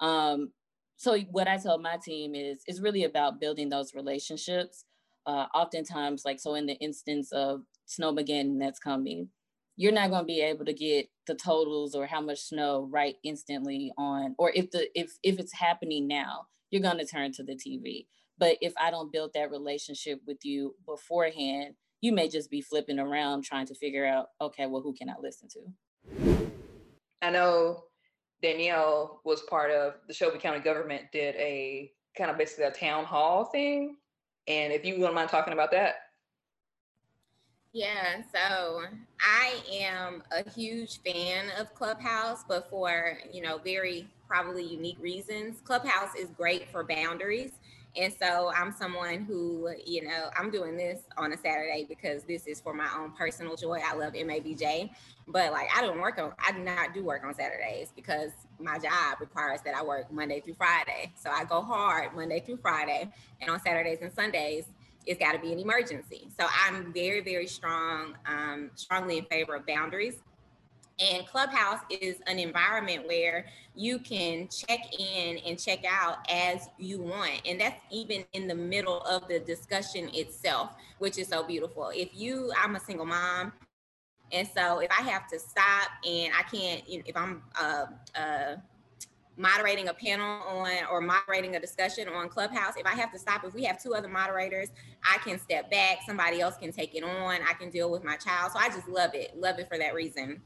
Um, 0.00 0.52
so 0.96 1.18
what 1.30 1.48
I 1.48 1.56
tell 1.56 1.78
my 1.78 1.96
team 2.02 2.34
is, 2.34 2.62
it's 2.66 2.80
really 2.80 3.04
about 3.04 3.40
building 3.40 3.68
those 3.68 3.94
relationships. 3.94 4.84
Uh, 5.26 5.46
oftentimes, 5.54 6.22
like 6.24 6.40
so 6.40 6.54
in 6.54 6.66
the 6.66 6.74
instance 6.74 7.32
of 7.32 7.62
Snowmageddon 7.88 8.58
that's 8.58 8.78
coming, 8.78 9.28
you're 9.76 9.92
not 9.92 10.10
going 10.10 10.22
to 10.22 10.26
be 10.26 10.40
able 10.40 10.64
to 10.64 10.72
get 10.72 11.08
the 11.26 11.34
totals 11.34 11.94
or 11.94 12.06
how 12.06 12.20
much 12.20 12.40
snow 12.40 12.88
right 12.90 13.16
instantly 13.24 13.92
on 13.96 14.34
or 14.38 14.50
if 14.54 14.70
the 14.70 14.88
if 14.94 15.12
if 15.22 15.38
it's 15.38 15.54
happening 15.54 16.06
now 16.06 16.46
you're 16.70 16.82
going 16.82 16.98
to 16.98 17.06
turn 17.06 17.32
to 17.32 17.42
the 17.42 17.54
tv 17.54 18.06
but 18.38 18.56
if 18.60 18.72
i 18.80 18.90
don't 18.90 19.12
build 19.12 19.30
that 19.34 19.50
relationship 19.50 20.20
with 20.26 20.38
you 20.42 20.74
beforehand 20.86 21.74
you 22.00 22.12
may 22.12 22.28
just 22.28 22.50
be 22.50 22.60
flipping 22.60 22.98
around 22.98 23.44
trying 23.44 23.66
to 23.66 23.74
figure 23.74 24.06
out 24.06 24.26
okay 24.40 24.66
well 24.66 24.82
who 24.82 24.94
can 24.94 25.08
i 25.08 25.14
listen 25.20 25.48
to 25.48 26.46
i 27.22 27.30
know 27.30 27.84
danielle 28.42 29.20
was 29.24 29.42
part 29.42 29.70
of 29.70 29.94
the 30.08 30.14
shelby 30.14 30.38
county 30.38 30.60
government 30.60 31.04
did 31.12 31.34
a 31.36 31.90
kind 32.16 32.30
of 32.30 32.36
basically 32.38 32.64
a 32.64 32.70
town 32.70 33.04
hall 33.04 33.44
thing 33.46 33.96
and 34.48 34.72
if 34.72 34.84
you 34.84 34.94
wouldn't 34.94 35.14
mind 35.14 35.28
talking 35.30 35.52
about 35.52 35.70
that 35.70 35.94
yeah, 37.74 38.20
so 38.34 38.82
I 39.18 39.54
am 39.72 40.22
a 40.30 40.48
huge 40.50 41.00
fan 41.00 41.46
of 41.58 41.74
Clubhouse, 41.74 42.44
but 42.46 42.68
for, 42.68 43.16
you 43.32 43.40
know, 43.40 43.58
very 43.64 44.06
probably 44.28 44.62
unique 44.62 44.98
reasons. 45.00 45.62
Clubhouse 45.64 46.14
is 46.14 46.28
great 46.36 46.70
for 46.70 46.84
boundaries. 46.84 47.52
And 47.94 48.12
so 48.18 48.50
I'm 48.54 48.72
someone 48.72 49.24
who, 49.24 49.68
you 49.84 50.04
know, 50.04 50.30
I'm 50.36 50.50
doing 50.50 50.76
this 50.76 51.00
on 51.18 51.32
a 51.32 51.36
Saturday 51.36 51.84
because 51.86 52.22
this 52.24 52.46
is 52.46 52.60
for 52.60 52.72
my 52.72 52.88
own 52.98 53.12
personal 53.12 53.54
joy. 53.54 53.80
I 53.84 53.94
love 53.94 54.14
MABJ, 54.14 54.90
but 55.28 55.52
like 55.52 55.68
I 55.76 55.82
don't 55.82 56.00
work 56.00 56.18
on, 56.18 56.32
I 56.38 56.52
do 56.52 56.60
not 56.60 56.94
do 56.94 57.04
work 57.04 57.22
on 57.22 57.34
Saturdays 57.34 57.92
because 57.94 58.30
my 58.58 58.78
job 58.78 59.20
requires 59.20 59.60
that 59.66 59.74
I 59.74 59.84
work 59.84 60.10
Monday 60.10 60.40
through 60.40 60.54
Friday. 60.54 61.12
So 61.16 61.30
I 61.30 61.44
go 61.44 61.60
hard 61.60 62.14
Monday 62.14 62.40
through 62.40 62.58
Friday, 62.58 63.12
and 63.40 63.50
on 63.50 63.60
Saturdays 63.60 63.98
and 64.00 64.12
Sundays, 64.12 64.64
it's 65.04 65.18
got 65.18 65.32
to 65.32 65.38
be 65.38 65.52
an 65.52 65.58
emergency. 65.58 66.28
So 66.38 66.46
I'm 66.64 66.92
very, 66.92 67.20
very 67.20 67.46
strong, 67.46 68.14
um, 68.24 68.70
strongly 68.74 69.18
in 69.18 69.24
favor 69.26 69.54
of 69.54 69.66
boundaries. 69.66 70.22
And 71.02 71.26
Clubhouse 71.26 71.80
is 71.90 72.18
an 72.28 72.38
environment 72.38 73.08
where 73.08 73.46
you 73.76 73.98
can 74.00 74.48
check 74.48 74.80
in 74.98 75.38
and 75.40 75.58
check 75.60 75.80
out 75.88 76.18
as 76.30 76.68
you 76.78 77.02
want. 77.02 77.42
And 77.46 77.60
that's 77.60 77.82
even 77.92 78.24
in 78.34 78.48
the 78.48 78.54
middle 78.56 79.02
of 79.02 79.28
the 79.28 79.40
discussion 79.40 80.10
itself, 80.14 80.72
which 81.00 81.18
is 81.18 81.28
so 81.28 81.44
beautiful. 81.44 81.90
If 81.94 82.10
you, 82.14 82.52
I'm 82.62 82.76
a 82.76 82.80
single 82.80 83.06
mom. 83.06 83.52
And 84.32 84.48
so 84.48 84.80
if 84.80 84.90
I 84.90 85.02
have 85.02 85.28
to 85.28 85.38
stop 85.40 85.90
and 86.08 86.32
I 86.38 86.42
can't, 86.44 86.82
if 86.88 87.16
I'm 87.16 87.42
uh, 87.60 87.86
uh, 88.16 88.56
moderating 89.36 89.88
a 89.88 89.94
panel 89.94 90.26
on 90.26 90.70
or 90.90 91.00
moderating 91.00 91.56
a 91.56 91.60
discussion 91.60 92.08
on 92.08 92.28
Clubhouse, 92.28 92.74
if 92.78 92.86
I 92.86 92.94
have 92.94 93.12
to 93.12 93.18
stop, 93.18 93.44
if 93.44 93.54
we 93.54 93.64
have 93.64 93.82
two 93.82 93.94
other 93.94 94.08
moderators, 94.08 94.70
I 95.04 95.18
can 95.18 95.38
step 95.38 95.70
back, 95.70 96.00
somebody 96.06 96.40
else 96.40 96.56
can 96.58 96.72
take 96.72 96.94
it 96.94 97.04
on, 97.04 97.40
I 97.48 97.54
can 97.54 97.70
deal 97.70 97.90
with 97.90 98.04
my 98.04 98.16
child. 98.16 98.52
So 98.52 98.60
I 98.60 98.68
just 98.68 98.88
love 98.88 99.12
it, 99.14 99.36
love 99.38 99.58
it 99.58 99.68
for 99.68 99.78
that 99.78 99.94
reason. 99.94 100.42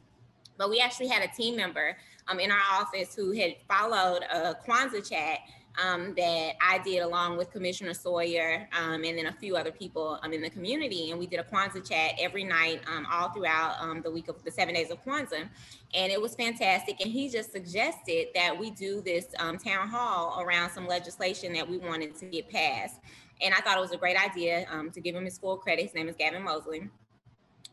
But 0.58 0.70
we 0.70 0.80
actually 0.80 1.08
had 1.08 1.22
a 1.22 1.32
team 1.34 1.56
member 1.56 1.96
um, 2.28 2.40
in 2.40 2.50
our 2.50 2.62
office 2.72 3.14
who 3.14 3.32
had 3.32 3.56
followed 3.68 4.22
a 4.32 4.54
Kwanzaa 4.66 5.08
chat 5.08 5.40
um, 5.82 6.14
that 6.16 6.54
I 6.60 6.78
did 6.78 7.00
along 7.00 7.36
with 7.36 7.50
Commissioner 7.50 7.92
Sawyer 7.92 8.66
um, 8.78 9.04
and 9.04 9.18
then 9.18 9.26
a 9.26 9.32
few 9.32 9.56
other 9.56 9.70
people 9.70 10.18
um, 10.22 10.32
in 10.32 10.40
the 10.40 10.50
community. 10.50 11.10
And 11.10 11.18
we 11.18 11.26
did 11.26 11.38
a 11.38 11.44
Kwanzaa 11.44 11.86
chat 11.86 12.12
every 12.18 12.44
night, 12.44 12.80
um, 12.86 13.06
all 13.10 13.28
throughout 13.30 13.76
um, 13.80 14.00
the 14.02 14.10
week 14.10 14.28
of 14.28 14.42
the 14.44 14.50
seven 14.50 14.74
days 14.74 14.90
of 14.90 15.04
Kwanzaa. 15.04 15.48
And 15.94 16.12
it 16.12 16.20
was 16.20 16.34
fantastic. 16.34 17.00
And 17.00 17.10
he 17.10 17.28
just 17.28 17.52
suggested 17.52 18.28
that 18.34 18.58
we 18.58 18.70
do 18.70 19.00
this 19.02 19.26
um, 19.38 19.58
town 19.58 19.88
hall 19.88 20.40
around 20.40 20.70
some 20.70 20.86
legislation 20.86 21.52
that 21.52 21.68
we 21.68 21.78
wanted 21.78 22.16
to 22.16 22.26
get 22.26 22.48
passed. 22.48 22.96
And 23.42 23.52
I 23.52 23.58
thought 23.60 23.76
it 23.76 23.82
was 23.82 23.92
a 23.92 23.98
great 23.98 24.16
idea 24.16 24.66
to 24.94 25.00
give 25.00 25.14
him 25.14 25.26
his 25.26 25.36
full 25.36 25.58
credit. 25.58 25.82
His 25.82 25.94
name 25.94 26.08
is 26.08 26.16
Gavin 26.16 26.42
Mosley. 26.42 26.88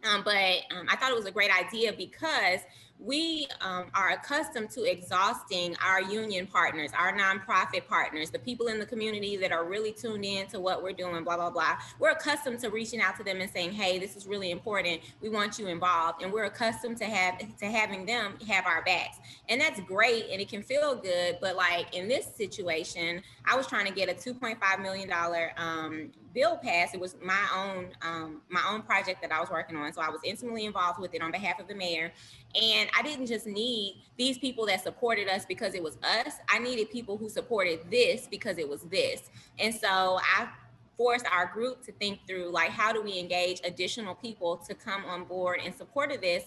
Um, 0.04 0.22
but 0.24 0.36
um, 0.36 0.88
I 0.90 0.96
thought 0.96 1.12
it 1.12 1.16
was 1.16 1.26
a 1.26 1.32
great 1.32 1.52
idea 1.52 1.94
because 1.94 2.60
we 3.04 3.48
um, 3.60 3.86
are 3.94 4.12
accustomed 4.12 4.70
to 4.72 4.84
exhausting 4.90 5.76
our 5.86 6.02
union 6.02 6.48
partners, 6.48 6.92
our 6.98 7.16
nonprofit 7.18 7.86
partners, 7.88 8.30
the 8.30 8.40
people 8.40 8.68
in 8.68 8.80
the 8.80 8.86
community 8.86 9.36
that 9.36 9.52
are 9.52 9.66
really 9.66 9.92
tuned 9.92 10.24
in 10.24 10.48
to 10.48 10.60
what 10.60 10.82
we're 10.82 10.94
doing, 10.94 11.24
blah, 11.24 11.36
blah, 11.36 11.50
blah. 11.50 11.76
We're 12.00 12.12
accustomed 12.12 12.60
to 12.60 12.70
reaching 12.70 13.02
out 13.02 13.18
to 13.18 13.24
them 13.24 13.42
and 13.42 13.52
saying, 13.52 13.74
hey, 13.74 14.00
this 14.00 14.16
is 14.16 14.26
really 14.26 14.52
important. 14.52 15.02
We 15.22 15.28
want 15.28 15.60
you 15.60 15.68
involved. 15.68 16.22
And 16.22 16.32
we're 16.32 16.46
accustomed 16.46 16.98
to 16.98 17.06
have 17.06 17.40
to 17.58 17.66
having 17.66 18.06
them 18.06 18.36
have 18.48 18.66
our 18.66 18.82
backs. 18.84 19.18
And 19.50 19.60
that's 19.60 19.82
great 19.82 20.28
and 20.32 20.40
it 20.40 20.48
can 20.48 20.64
feel 20.64 20.96
good. 20.96 21.40
But 21.42 21.58
like 21.58 21.94
in 21.94 22.08
this 22.08 22.34
situation, 22.36 23.22
I 23.46 23.58
was 23.58 23.68
trying 23.68 23.86
to 23.88 23.94
get 23.94 24.10
a 24.10 24.14
$2.5 24.14 24.82
million 24.82 25.12
um, 25.58 26.12
bill 26.34 26.58
passed. 26.58 26.94
It 26.94 27.00
was 27.00 27.16
my 27.22 27.48
own 27.56 27.90
um, 28.02 28.42
my 28.50 28.62
own 28.70 28.82
project 28.82 29.22
that 29.22 29.32
I 29.32 29.40
was 29.40 29.50
working 29.50 29.76
on. 29.78 29.94
So 29.94 30.02
I 30.02 30.10
was 30.10 30.22
intimately 30.24 30.66
involved 30.66 31.00
with 31.00 31.14
it 31.14 31.22
on 31.22 31.32
behalf 31.32 31.60
of 31.60 31.68
the 31.68 31.76
mayor. 31.76 32.12
And 32.60 32.90
I 32.98 33.02
didn't 33.02 33.28
just 33.28 33.48
need 33.48 34.04
these 34.18 34.38
people 34.38 34.66
that 34.68 34.84
supported 34.84 35.28
us 35.28 35.46
because 35.46 35.74
it 35.74 35.84
was 35.84 35.98
us. 36.04 36.34
I 36.50 36.60
needed 36.60 36.92
people 36.92 37.18
who 37.18 37.30
supported 37.30 37.80
this 37.90 38.28
because 38.30 38.58
it 38.58 38.68
was 38.68 38.82
this. 38.84 39.30
And 39.60 39.74
so 39.74 40.20
I 40.22 40.50
forced 40.98 41.26
our 41.32 41.48
group 41.48 41.84
to 41.86 41.92
think 41.94 42.20
through 42.28 42.52
like 42.52 42.70
how 42.70 42.94
do 42.94 43.02
we 43.02 43.18
engage 43.18 43.60
additional 43.64 44.16
people 44.16 44.58
to 44.58 44.76
come 44.76 45.06
on 45.06 45.24
board 45.24 45.60
in 45.66 45.76
support 45.76 46.12
of 46.12 46.22
this 46.22 46.46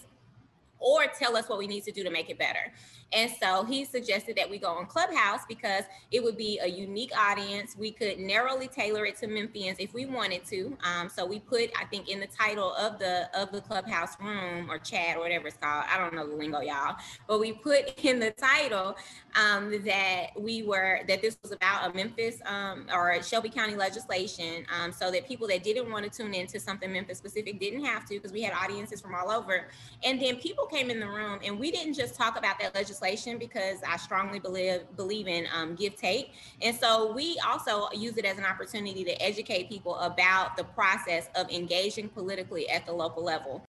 or 0.79 1.05
tell 1.19 1.37
us 1.37 1.49
what 1.49 1.57
we 1.59 1.67
need 1.67 1.83
to 1.85 1.91
do 1.91 2.03
to 2.03 2.11
make 2.11 2.29
it 2.29 2.39
better. 2.39 2.73
And 3.13 3.31
so 3.41 3.63
he 3.63 3.85
suggested 3.85 4.35
that 4.37 4.49
we 4.49 4.57
go 4.57 4.67
on 4.69 4.85
Clubhouse 4.85 5.41
because 5.47 5.83
it 6.11 6.23
would 6.23 6.37
be 6.37 6.59
a 6.61 6.67
unique 6.67 7.11
audience. 7.17 7.75
We 7.77 7.91
could 7.91 8.19
narrowly 8.19 8.67
tailor 8.67 9.05
it 9.05 9.17
to 9.17 9.27
Memphians 9.27 9.77
if 9.79 9.93
we 9.93 10.05
wanted 10.05 10.45
to. 10.47 10.77
Um, 10.83 11.09
so 11.09 11.25
we 11.25 11.39
put, 11.39 11.71
I 11.79 11.85
think, 11.85 12.09
in 12.09 12.19
the 12.19 12.27
title 12.27 12.73
of 12.75 12.99
the 12.99 13.29
of 13.39 13.51
the 13.51 13.61
Clubhouse 13.61 14.19
room 14.19 14.69
or 14.69 14.77
chat 14.77 15.17
or 15.17 15.21
whatever 15.21 15.47
it's 15.47 15.57
called. 15.57 15.85
I 15.91 15.97
don't 15.97 16.13
know 16.13 16.27
the 16.27 16.35
lingo, 16.35 16.61
y'all, 16.61 16.97
but 17.27 17.39
we 17.39 17.53
put 17.53 17.99
in 18.05 18.19
the 18.19 18.31
title 18.31 18.97
um, 19.35 19.71
that 19.85 20.27
we 20.37 20.63
were 20.63 21.01
that 21.07 21.21
this 21.21 21.37
was 21.41 21.51
about 21.51 21.89
a 21.89 21.93
Memphis 21.95 22.41
um, 22.45 22.87
or 22.93 23.21
Shelby 23.23 23.49
County 23.49 23.75
legislation, 23.75 24.65
um, 24.81 24.91
so 24.91 25.11
that 25.11 25.27
people 25.27 25.47
that 25.47 25.63
didn't 25.63 25.91
want 25.91 26.11
to 26.11 26.11
tune 26.11 26.33
into 26.33 26.59
something 26.59 26.91
Memphis 26.91 27.17
specific 27.17 27.59
didn't 27.59 27.85
have 27.85 28.05
to 28.07 28.15
because 28.15 28.33
we 28.33 28.41
had 28.41 28.53
audiences 28.53 29.01
from 29.01 29.15
all 29.15 29.31
over. 29.31 29.69
And 30.03 30.21
then 30.21 30.37
people 30.37 30.66
came 30.67 30.89
in 30.89 30.99
the 30.99 31.07
room, 31.07 31.39
and 31.43 31.59
we 31.59 31.71
didn't 31.71 31.93
just 31.93 32.15
talk 32.15 32.37
about 32.37 32.59
that 32.59 32.75
legislation 32.75 33.37
because 33.37 33.79
I 33.87 33.97
strongly 33.97 34.39
believe 34.39 34.81
believe 34.95 35.27
in 35.27 35.47
um, 35.55 35.75
give 35.75 35.95
take, 35.95 36.33
and 36.61 36.75
so 36.75 37.11
we 37.13 37.39
also 37.45 37.89
use 37.95 38.17
it 38.17 38.25
as 38.25 38.37
an 38.37 38.45
opportunity 38.45 39.03
to 39.03 39.21
educate 39.21 39.69
people 39.69 39.95
about 39.95 40.57
the 40.57 40.63
process 40.63 41.29
of 41.35 41.49
engaging 41.49 42.09
politically 42.09 42.69
at 42.69 42.85
the 42.85 42.93
local 42.93 43.23
level. 43.23 43.63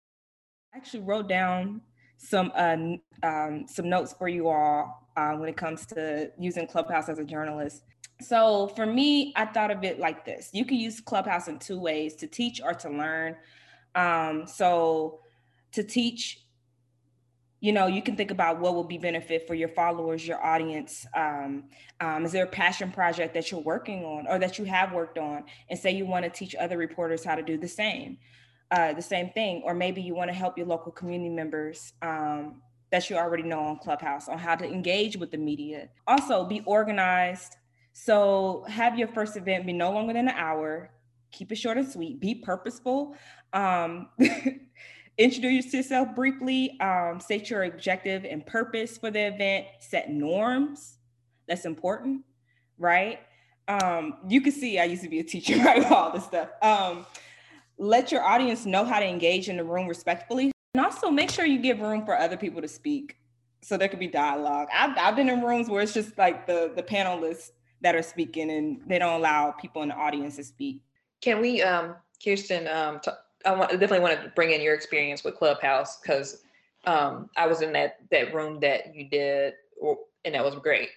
I 0.73 0.77
actually 0.77 1.01
wrote 1.01 1.27
down 1.27 1.81
some 2.17 2.51
uh, 2.55 2.77
um, 3.23 3.65
some 3.67 3.89
notes 3.89 4.13
for 4.17 4.27
you 4.27 4.47
all 4.49 5.07
uh, 5.15 5.33
when 5.33 5.49
it 5.49 5.57
comes 5.57 5.85
to 5.87 6.31
using 6.39 6.67
Clubhouse 6.67 7.09
as 7.09 7.19
a 7.19 7.25
journalist. 7.25 7.83
So 8.19 8.69
for 8.75 8.85
me, 8.85 9.31
I 9.35 9.45
thought 9.45 9.71
of 9.71 9.83
it 9.83 9.99
like 9.99 10.25
this: 10.25 10.49
you 10.53 10.65
can 10.65 10.77
use 10.77 10.99
Clubhouse 10.99 11.47
in 11.47 11.59
two 11.59 11.79
ways: 11.79 12.15
to 12.15 12.27
teach 12.27 12.61
or 12.61 12.73
to 12.73 12.89
learn. 12.89 13.35
Um, 13.95 14.45
so 14.45 15.21
to 15.71 15.83
teach, 15.83 16.43
you 17.59 17.71
know, 17.71 17.87
you 17.87 18.01
can 18.03 18.15
think 18.15 18.31
about 18.31 18.59
what 18.59 18.75
will 18.75 18.83
be 18.83 18.97
benefit 18.97 19.47
for 19.47 19.55
your 19.55 19.69
followers, 19.69 20.27
your 20.27 20.43
audience. 20.45 21.05
Um, 21.15 21.65
um, 21.99 22.25
is 22.25 22.31
there 22.31 22.45
a 22.45 22.49
passion 22.49 22.91
project 22.91 23.33
that 23.33 23.51
you're 23.51 23.61
working 23.61 24.05
on 24.05 24.27
or 24.27 24.37
that 24.39 24.59
you 24.59 24.65
have 24.65 24.93
worked 24.93 25.17
on, 25.17 25.45
and 25.69 25.79
say 25.79 25.91
you 25.91 26.05
want 26.05 26.25
to 26.25 26.29
teach 26.29 26.55
other 26.55 26.77
reporters 26.77 27.23
how 27.23 27.35
to 27.35 27.41
do 27.41 27.57
the 27.57 27.67
same? 27.67 28.19
Uh, 28.69 28.93
the 28.93 29.01
same 29.01 29.29
thing, 29.31 29.61
or 29.65 29.73
maybe 29.73 30.01
you 30.01 30.13
want 30.13 30.29
to 30.29 30.35
help 30.35 30.57
your 30.57 30.67
local 30.67 30.91
community 30.91 31.29
members 31.29 31.93
um, 32.01 32.61
that 32.91 33.09
you 33.09 33.15
already 33.15 33.43
know 33.43 33.61
on 33.61 33.77
Clubhouse 33.79 34.27
on 34.27 34.37
how 34.37 34.55
to 34.55 34.65
engage 34.65 35.17
with 35.17 35.31
the 35.31 35.37
media. 35.37 35.89
Also, 36.07 36.43
be 36.45 36.61
organized. 36.65 37.55
So, 37.93 38.65
have 38.67 38.99
your 38.99 39.07
first 39.07 39.37
event 39.37 39.65
be 39.65 39.73
no 39.73 39.91
longer 39.91 40.13
than 40.13 40.27
an 40.27 40.35
hour. 40.35 40.91
Keep 41.31 41.53
it 41.53 41.55
short 41.55 41.77
and 41.77 41.87
sweet. 41.89 42.19
Be 42.19 42.35
purposeful. 42.35 43.15
Introduce 45.17 45.73
yourself 45.73 46.13
briefly. 46.15 46.79
Um, 46.79 47.19
state 47.19 47.49
your 47.49 47.63
objective 47.63 48.23
and 48.23 48.45
purpose 48.45 48.97
for 48.97 49.09
the 49.09 49.27
event. 49.27 49.65
Set 49.79 50.11
norms. 50.11 50.97
That's 51.47 51.65
important, 51.65 52.23
right? 52.77 53.19
Um, 53.67 54.17
you 54.27 54.41
can 54.41 54.51
see 54.51 54.79
I 54.79 54.83
used 54.83 55.03
to 55.03 55.09
be 55.09 55.19
a 55.19 55.23
teacher, 55.23 55.57
right? 55.63 55.83
All 55.91 56.11
this 56.11 56.25
stuff. 56.25 56.49
Um, 56.61 57.05
let 57.79 58.11
your 58.11 58.23
audience 58.23 58.65
know 58.65 58.85
how 58.85 58.99
to 58.99 59.05
engage 59.05 59.49
in 59.49 59.57
the 59.57 59.63
room 59.63 59.87
respectfully. 59.87 60.51
And 60.75 60.85
also 60.85 61.09
make 61.09 61.31
sure 61.31 61.45
you 61.45 61.59
give 61.59 61.79
room 61.79 62.05
for 62.05 62.17
other 62.17 62.37
people 62.37 62.61
to 62.61 62.67
speak 62.67 63.17
so 63.63 63.75
there 63.77 63.87
could 63.87 63.99
be 63.99 64.07
dialogue. 64.07 64.67
I've, 64.73 64.97
I've 64.97 65.15
been 65.15 65.29
in 65.29 65.41
rooms 65.41 65.67
where 65.67 65.81
it's 65.81 65.93
just 65.93 66.17
like 66.17 66.45
the, 66.45 66.71
the 66.75 66.83
panelists 66.83 67.51
that 67.81 67.95
are 67.95 68.03
speaking 68.03 68.51
and 68.51 68.81
they 68.87 68.99
don't 68.99 69.19
allow 69.19 69.51
people 69.51 69.81
in 69.81 69.89
the 69.89 69.95
audience 69.95 70.35
to 70.35 70.43
speak. 70.43 70.81
Can 71.21 71.41
we, 71.41 71.61
um, 71.63 71.95
Kirsten, 72.23 72.67
um, 72.67 72.99
t- 72.99 73.11
I 73.55 73.67
definitely 73.71 73.99
want 73.99 74.21
to 74.21 74.29
bring 74.35 74.51
in 74.51 74.61
your 74.61 74.73
experience 74.73 75.23
with 75.23 75.35
Clubhouse 75.35 75.99
because 75.99 76.43
um, 76.85 77.29
I 77.37 77.47
was 77.47 77.61
in 77.61 77.71
that 77.73 77.97
that 78.11 78.33
room 78.33 78.59
that 78.59 78.95
you 78.95 79.09
did, 79.09 79.53
and 80.25 80.35
that 80.35 80.43
was 80.43 80.55
great. 80.55 80.89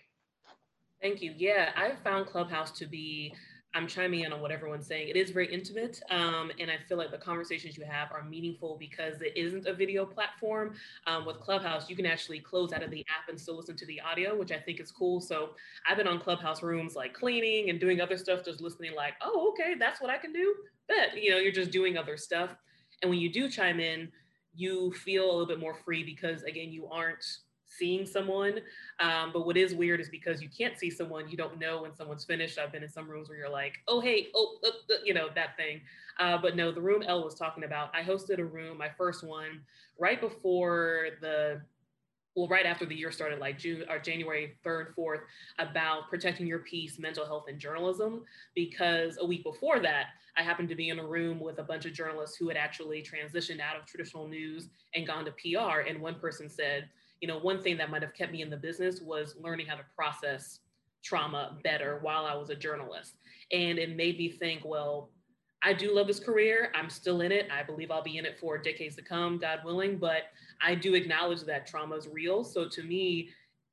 Thank 1.01 1.23
you. 1.23 1.33
Yeah, 1.37 1.71
I 1.77 1.93
found 2.05 2.27
Clubhouse 2.27 2.73
to 2.73 2.87
be 2.87 3.35
I'm 3.73 3.87
chiming 3.87 4.21
in 4.21 4.33
on 4.33 4.41
what 4.41 4.51
everyone's 4.51 4.87
saying. 4.89 5.09
It 5.09 5.17
is 5.17 5.31
very 5.31 5.53
intimate, 5.53 6.03
um, 6.11 6.51
and 6.59 6.71
I 6.71 6.77
feel 6.89 6.99
like 6.99 7.13
the 7.13 7.19
conversations 7.19 7.79
you 7.79 7.85
have 7.85 8.11
are 8.11 8.25
meaningful 8.25 8.77
because 8.79 9.21
it 9.23 9.37
isn't 9.37 9.67
a 9.67 9.73
video 9.73 10.05
platform. 10.05 10.75
Um, 11.07 11.25
with 11.25 11.39
Clubhouse, 11.39 11.89
you 11.89 11.95
can 11.95 12.05
actually 12.05 12.41
close 12.41 12.73
out 12.73 12.83
of 12.83 12.91
the 12.91 13.01
app 13.03 13.29
and 13.29 13.41
still 13.41 13.57
listen 13.57 13.77
to 13.77 13.87
the 13.87 14.01
audio, 14.01 14.37
which 14.37 14.51
I 14.51 14.59
think 14.59 14.81
is 14.81 14.91
cool. 14.91 15.21
So 15.21 15.51
I've 15.89 15.97
been 15.97 16.09
on 16.09 16.19
Clubhouse 16.19 16.65
rooms 16.65 16.97
like 16.97 17.15
cleaning 17.15 17.71
and 17.71 17.79
doing 17.79 18.01
other 18.01 18.17
stuff, 18.17 18.45
just 18.45 18.61
listening. 18.61 18.97
Like, 18.97 19.15
oh, 19.23 19.51
okay, 19.53 19.75
that's 19.79 20.01
what 20.01 20.11
I 20.11 20.19
can 20.19 20.33
do. 20.33 20.53
But 20.91 21.23
you 21.23 21.31
know, 21.31 21.39
you're 21.39 21.53
just 21.53 21.71
doing 21.71 21.97
other 21.97 22.17
stuff, 22.17 22.55
and 23.01 23.11
when 23.11 23.21
you 23.21 23.33
do 23.33 23.49
chime 23.49 23.81
in, 23.81 24.11
you 24.55 24.93
feel 24.93 25.25
a 25.25 25.31
little 25.31 25.47
bit 25.47 25.61
more 25.61 25.75
free 25.75 26.05
because 26.05 26.43
again, 26.43 26.71
you 26.71 26.87
aren't 26.89 27.25
seeing 27.71 28.05
someone. 28.05 28.61
Um, 28.99 29.31
but 29.33 29.47
what 29.47 29.57
is 29.57 29.75
weird 29.75 30.01
is 30.01 30.09
because 30.09 30.43
you 30.43 30.49
can't 30.49 30.79
see 30.79 30.91
someone, 30.91 31.29
you 31.29 31.37
don't 31.37 31.59
know 31.59 31.83
when 31.83 31.95
someone's 31.95 32.25
finished. 32.25 32.59
I've 32.59 32.73
been 32.73 32.83
in 32.83 32.89
some 32.91 33.09
rooms 33.09 33.29
where 33.29 33.39
you're 33.39 33.51
like, 33.51 33.75
oh, 33.89 34.01
hey, 34.01 34.29
oh, 34.35 34.59
uh, 34.65 34.69
uh, 34.69 34.97
you 35.05 35.15
know, 35.15 35.29
that 35.35 35.57
thing. 35.57 35.81
Uh, 36.19 36.37
but 36.37 36.57
no, 36.57 36.73
the 36.73 36.81
room 36.81 37.03
Elle 37.07 37.25
was 37.25 37.37
talking 37.37 37.65
about, 37.65 37.95
I 37.95 38.03
hosted 38.03 38.39
a 38.39 38.45
room, 38.45 38.77
my 38.77 38.91
first 38.99 39.25
one, 39.25 39.61
right 39.99 40.21
before 40.21 41.09
the 41.21 41.63
well, 42.41 42.49
right 42.49 42.65
after 42.65 42.87
the 42.87 42.95
year 42.95 43.13
started, 43.13 43.39
like 43.39 43.59
June 43.59 43.85
or 43.91 43.99
January 43.99 44.57
3rd, 44.65 44.95
4th, 44.97 45.21
about 45.59 46.09
protecting 46.09 46.47
your 46.47 46.61
peace, 46.61 46.99
mental 46.99 47.27
health, 47.27 47.45
and 47.49 47.59
journalism. 47.59 48.23
Because 48.55 49.19
a 49.21 49.27
week 49.27 49.45
before 49.45 49.79
that, 49.81 50.07
I 50.39 50.43
happened 50.43 50.71
to 50.71 50.75
be 50.75 50.89
in 50.89 50.99
a 50.99 51.07
room 51.07 51.39
with 51.39 51.59
a 51.59 51.63
bunch 51.63 51.85
of 51.85 51.93
journalists 51.93 52.39
who 52.39 52.49
had 52.49 52.57
actually 52.57 53.03
transitioned 53.03 53.61
out 53.61 53.77
of 53.77 53.85
traditional 53.85 54.27
news 54.27 54.69
and 54.95 55.07
gone 55.07 55.27
to 55.27 55.33
PR. 55.33 55.81
And 55.81 56.01
one 56.01 56.15
person 56.15 56.49
said, 56.49 56.89
you 57.21 57.29
know, 57.29 57.39
one 57.39 57.63
thing 57.63 57.77
that 57.77 57.91
might 57.91 58.01
have 58.01 58.15
kept 58.15 58.33
me 58.33 58.41
in 58.41 58.49
the 58.49 58.57
business 58.57 59.03
was 59.03 59.37
learning 59.39 59.67
how 59.67 59.77
to 59.77 59.85
process 59.95 60.61
trauma 61.03 61.59
better 61.63 61.99
while 62.01 62.25
I 62.25 62.35
was 62.35 62.49
a 62.49 62.57
journalist. 62.57 63.17
And 63.53 63.79
it 63.79 63.95
made 63.95 64.17
me 64.17 64.31
think, 64.31 64.63
well, 64.65 65.11
I 65.63 65.73
do 65.75 65.95
love 65.95 66.07
this 66.07 66.21
career. 66.21 66.73
I'm 66.75 66.89
still 66.89 67.21
in 67.21 67.33
it. 67.33 67.49
I 67.51 67.63
believe 67.63 67.91
I'll 67.91 68.03
be 68.03 68.17
in 68.17 68.25
it 68.25 68.39
for 68.41 68.57
decades 68.57 68.97
to 68.97 69.03
come, 69.03 69.39
God 69.39 69.61
willing. 69.65 69.99
But 69.99 70.25
I 70.63 70.75
do 70.75 70.95
acknowledge 70.95 71.43
that 71.43 71.67
trauma 71.67 71.97
is 71.97 72.09
real. 72.09 72.45
So 72.45 72.69
to 72.69 72.83
me, 72.83 73.31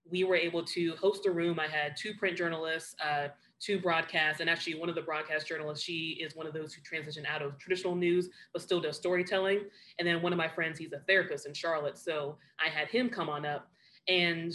we 0.09 0.23
were 0.23 0.35
able 0.35 0.63
to 0.63 0.95
host 0.95 1.25
a 1.25 1.31
room. 1.31 1.59
I 1.59 1.67
had 1.67 1.95
two 1.97 2.13
print 2.13 2.37
journalists, 2.37 2.95
uh, 3.03 3.29
two 3.59 3.79
broadcasts, 3.79 4.39
and 4.39 4.49
actually 4.49 4.75
one 4.75 4.89
of 4.89 4.95
the 4.95 5.01
broadcast 5.01 5.47
journalists, 5.47 5.83
she 5.83 6.19
is 6.21 6.35
one 6.35 6.45
of 6.45 6.53
those 6.53 6.73
who 6.73 6.81
transitioned 6.81 7.25
out 7.25 7.41
of 7.41 7.57
traditional 7.57 7.95
news, 7.95 8.29
but 8.53 8.61
still 8.61 8.79
does 8.79 8.97
storytelling. 8.97 9.61
And 9.97 10.07
then 10.07 10.21
one 10.21 10.31
of 10.31 10.37
my 10.37 10.47
friends, 10.47 10.77
he's 10.77 10.93
a 10.93 10.99
therapist 11.07 11.47
in 11.47 11.53
Charlotte. 11.53 11.97
So 11.97 12.37
I 12.63 12.69
had 12.69 12.87
him 12.87 13.09
come 13.09 13.29
on 13.29 13.45
up. 13.45 13.69
And 14.07 14.53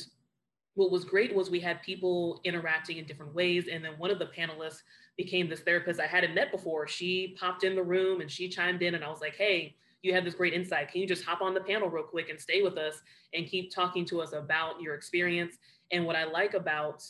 what 0.75 0.91
was 0.91 1.05
great 1.05 1.35
was 1.35 1.51
we 1.51 1.61
had 1.61 1.83
people 1.83 2.41
interacting 2.45 2.97
in 2.97 3.05
different 3.05 3.35
ways. 3.35 3.69
And 3.71 3.85
then 3.85 3.93
one 3.99 4.11
of 4.11 4.19
the 4.19 4.31
panelists 4.37 4.83
became 5.17 5.49
this 5.49 5.61
therapist 5.61 6.01
I 6.01 6.07
hadn't 6.07 6.35
met 6.35 6.51
before. 6.51 6.89
She 6.89 7.37
popped 7.39 7.65
in 7.65 7.75
the 7.75 7.83
room 7.83 8.21
and 8.21 8.31
she 8.31 8.49
chimed 8.49 8.83
in, 8.83 8.95
and 8.95 9.05
I 9.05 9.09
was 9.09 9.21
like, 9.21 9.37
hey, 9.37 9.77
you 10.03 10.13
have 10.15 10.25
this 10.25 10.35
great 10.35 10.55
insight. 10.55 10.91
Can 10.91 11.01
you 11.01 11.07
just 11.07 11.25
hop 11.25 11.43
on 11.43 11.55
the 11.55 11.61
panel 11.61 11.89
real 11.89 12.05
quick 12.05 12.29
and 12.29 12.41
stay 12.41 12.63
with 12.63 12.77
us 12.77 13.01
and 13.35 13.47
keep 13.47 13.73
talking 13.73 14.05
to 14.07 14.21
us 14.21 14.33
about 14.33 14.81
your 14.81 14.95
experience? 14.95 15.57
And 15.93 16.07
what 16.07 16.17
I 16.17 16.25
like 16.25 16.55
about 16.55 17.05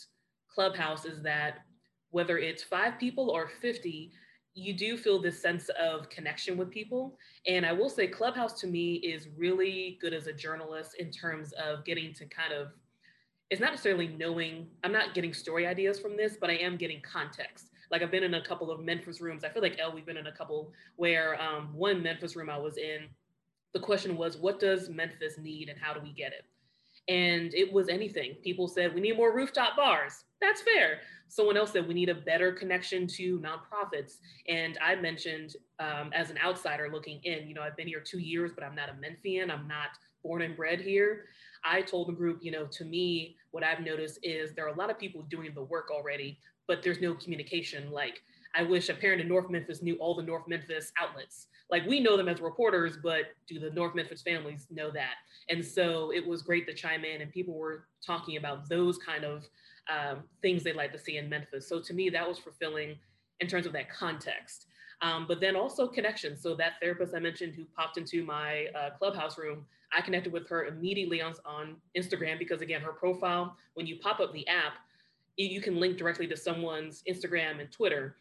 Clubhouse 0.53 1.05
is 1.05 1.21
that 1.23 1.59
whether 2.11 2.37
it's 2.37 2.61
five 2.61 2.99
people 2.99 3.31
or 3.31 3.49
50, 3.61 4.11
you 4.53 4.77
do 4.77 4.97
feel 4.97 5.19
this 5.19 5.41
sense 5.41 5.69
of 5.69 6.09
connection 6.09 6.57
with 6.57 6.69
people. 6.69 7.17
And 7.47 7.65
I 7.65 7.71
will 7.71 7.89
say, 7.89 8.05
Clubhouse 8.05 8.53
to 8.61 8.67
me 8.67 8.95
is 8.95 9.29
really 9.35 9.97
good 9.99 10.13
as 10.13 10.27
a 10.27 10.33
journalist 10.33 10.95
in 10.99 11.09
terms 11.09 11.53
of 11.53 11.83
getting 11.85 12.13
to 12.13 12.25
kind 12.27 12.53
of, 12.53 12.67
it's 13.53 13.61
not 13.61 13.69
necessarily 13.69 14.07
knowing, 14.07 14.65
I'm 14.83 14.91
not 14.91 15.13
getting 15.13 15.31
story 15.31 15.67
ideas 15.67 15.99
from 15.99 16.17
this, 16.17 16.37
but 16.41 16.49
I 16.49 16.55
am 16.55 16.75
getting 16.75 16.99
context. 17.01 17.69
Like 17.91 18.01
I've 18.01 18.09
been 18.09 18.23
in 18.23 18.33
a 18.33 18.43
couple 18.43 18.71
of 18.71 18.79
Memphis 18.79 19.21
rooms. 19.21 19.43
I 19.43 19.49
feel 19.49 19.61
like 19.61 19.77
Elle, 19.77 19.93
we've 19.93 20.07
been 20.07 20.17
in 20.17 20.25
a 20.25 20.31
couple 20.31 20.71
where 20.95 21.39
um, 21.39 21.69
one 21.71 22.01
Memphis 22.01 22.35
room 22.35 22.49
I 22.49 22.57
was 22.57 22.77
in, 22.77 23.01
the 23.75 23.79
question 23.79 24.17
was, 24.17 24.37
what 24.37 24.59
does 24.59 24.89
Memphis 24.89 25.37
need 25.37 25.69
and 25.69 25.79
how 25.79 25.93
do 25.93 25.99
we 26.01 26.13
get 26.13 26.31
it? 26.31 26.45
And 27.13 27.53
it 27.53 27.71
was 27.71 27.89
anything. 27.89 28.37
People 28.43 28.67
said, 28.67 28.95
we 28.95 29.01
need 29.01 29.17
more 29.17 29.35
rooftop 29.35 29.75
bars. 29.75 30.23
That's 30.41 30.63
fair. 30.63 31.01
Someone 31.27 31.55
else 31.55 31.73
said, 31.73 31.87
we 31.87 31.93
need 31.93 32.09
a 32.09 32.15
better 32.15 32.53
connection 32.53 33.05
to 33.05 33.39
nonprofits. 33.39 34.13
And 34.47 34.79
I 34.81 34.95
mentioned, 34.95 35.57
um, 35.79 36.09
as 36.11 36.31
an 36.31 36.39
outsider 36.43 36.89
looking 36.91 37.19
in, 37.23 37.47
you 37.47 37.53
know, 37.53 37.61
I've 37.61 37.77
been 37.77 37.87
here 37.87 37.99
two 37.99 38.19
years, 38.19 38.51
but 38.51 38.63
I'm 38.63 38.73
not 38.73 38.89
a 38.89 38.95
Memphian. 38.99 39.51
I'm 39.51 39.67
not 39.67 39.89
born 40.23 40.41
and 40.41 40.55
bred 40.55 40.81
here. 40.81 41.25
I 41.65 41.81
told 41.81 42.07
the 42.07 42.13
group, 42.13 42.39
you 42.41 42.51
know, 42.51 42.65
to 42.65 42.85
me, 42.85 43.35
what 43.51 43.63
I've 43.63 43.79
noticed 43.79 44.19
is 44.23 44.53
there 44.53 44.65
are 44.65 44.73
a 44.73 44.77
lot 44.77 44.89
of 44.89 44.99
people 44.99 45.21
doing 45.23 45.53
the 45.53 45.63
work 45.63 45.89
already, 45.91 46.37
but 46.67 46.81
there's 46.83 47.01
no 47.01 47.13
communication. 47.13 47.91
Like, 47.91 48.21
I 48.55 48.63
wish 48.63 48.89
a 48.89 48.93
parent 48.93 49.21
in 49.21 49.27
North 49.27 49.49
Memphis 49.49 49.81
knew 49.81 49.95
all 49.95 50.15
the 50.15 50.23
North 50.23 50.47
Memphis 50.47 50.91
outlets. 50.99 51.47
Like, 51.69 51.85
we 51.87 51.99
know 51.99 52.17
them 52.17 52.27
as 52.27 52.41
reporters, 52.41 52.97
but 53.01 53.33
do 53.47 53.59
the 53.59 53.71
North 53.71 53.95
Memphis 53.95 54.21
families 54.21 54.67
know 54.69 54.91
that? 54.91 55.13
And 55.49 55.65
so 55.65 56.11
it 56.13 56.25
was 56.25 56.41
great 56.41 56.67
to 56.67 56.73
chime 56.73 57.03
in, 57.03 57.21
and 57.21 57.31
people 57.31 57.55
were 57.55 57.85
talking 58.05 58.37
about 58.37 58.69
those 58.69 58.97
kind 58.97 59.23
of 59.23 59.45
um, 59.89 60.23
things 60.41 60.63
they'd 60.63 60.75
like 60.75 60.91
to 60.93 60.99
see 60.99 61.17
in 61.17 61.29
Memphis. 61.29 61.67
So 61.67 61.81
to 61.81 61.93
me, 61.93 62.09
that 62.09 62.27
was 62.27 62.37
fulfilling 62.37 62.95
in 63.39 63.47
terms 63.47 63.65
of 63.65 63.73
that 63.73 63.89
context. 63.89 64.67
Um, 65.01 65.25
but 65.27 65.41
then 65.41 65.55
also 65.55 65.87
connections. 65.87 66.41
So 66.41 66.55
that 66.55 66.73
therapist 66.81 67.13
I 67.13 67.19
mentioned 67.19 67.55
who 67.55 67.65
popped 67.75 67.97
into 67.97 68.23
my 68.23 68.67
uh, 68.77 68.91
clubhouse 68.97 69.37
room, 69.37 69.65
I 69.95 70.01
connected 70.01 70.33
with 70.33 70.47
her 70.49 70.65
immediately 70.65 71.21
on, 71.21 71.33
on 71.45 71.75
Instagram 71.97 72.39
because 72.39 72.61
again, 72.61 72.81
her 72.81 72.93
profile, 72.93 73.55
when 73.75 73.85
you 73.85 73.97
pop 73.97 74.19
up 74.19 74.33
the 74.33 74.47
app, 74.47 74.73
you 75.37 75.61
can 75.61 75.79
link 75.79 75.97
directly 75.97 76.27
to 76.27 76.37
someone's 76.37 77.03
Instagram 77.09 77.59
and 77.59 77.71
Twitter, 77.71 78.15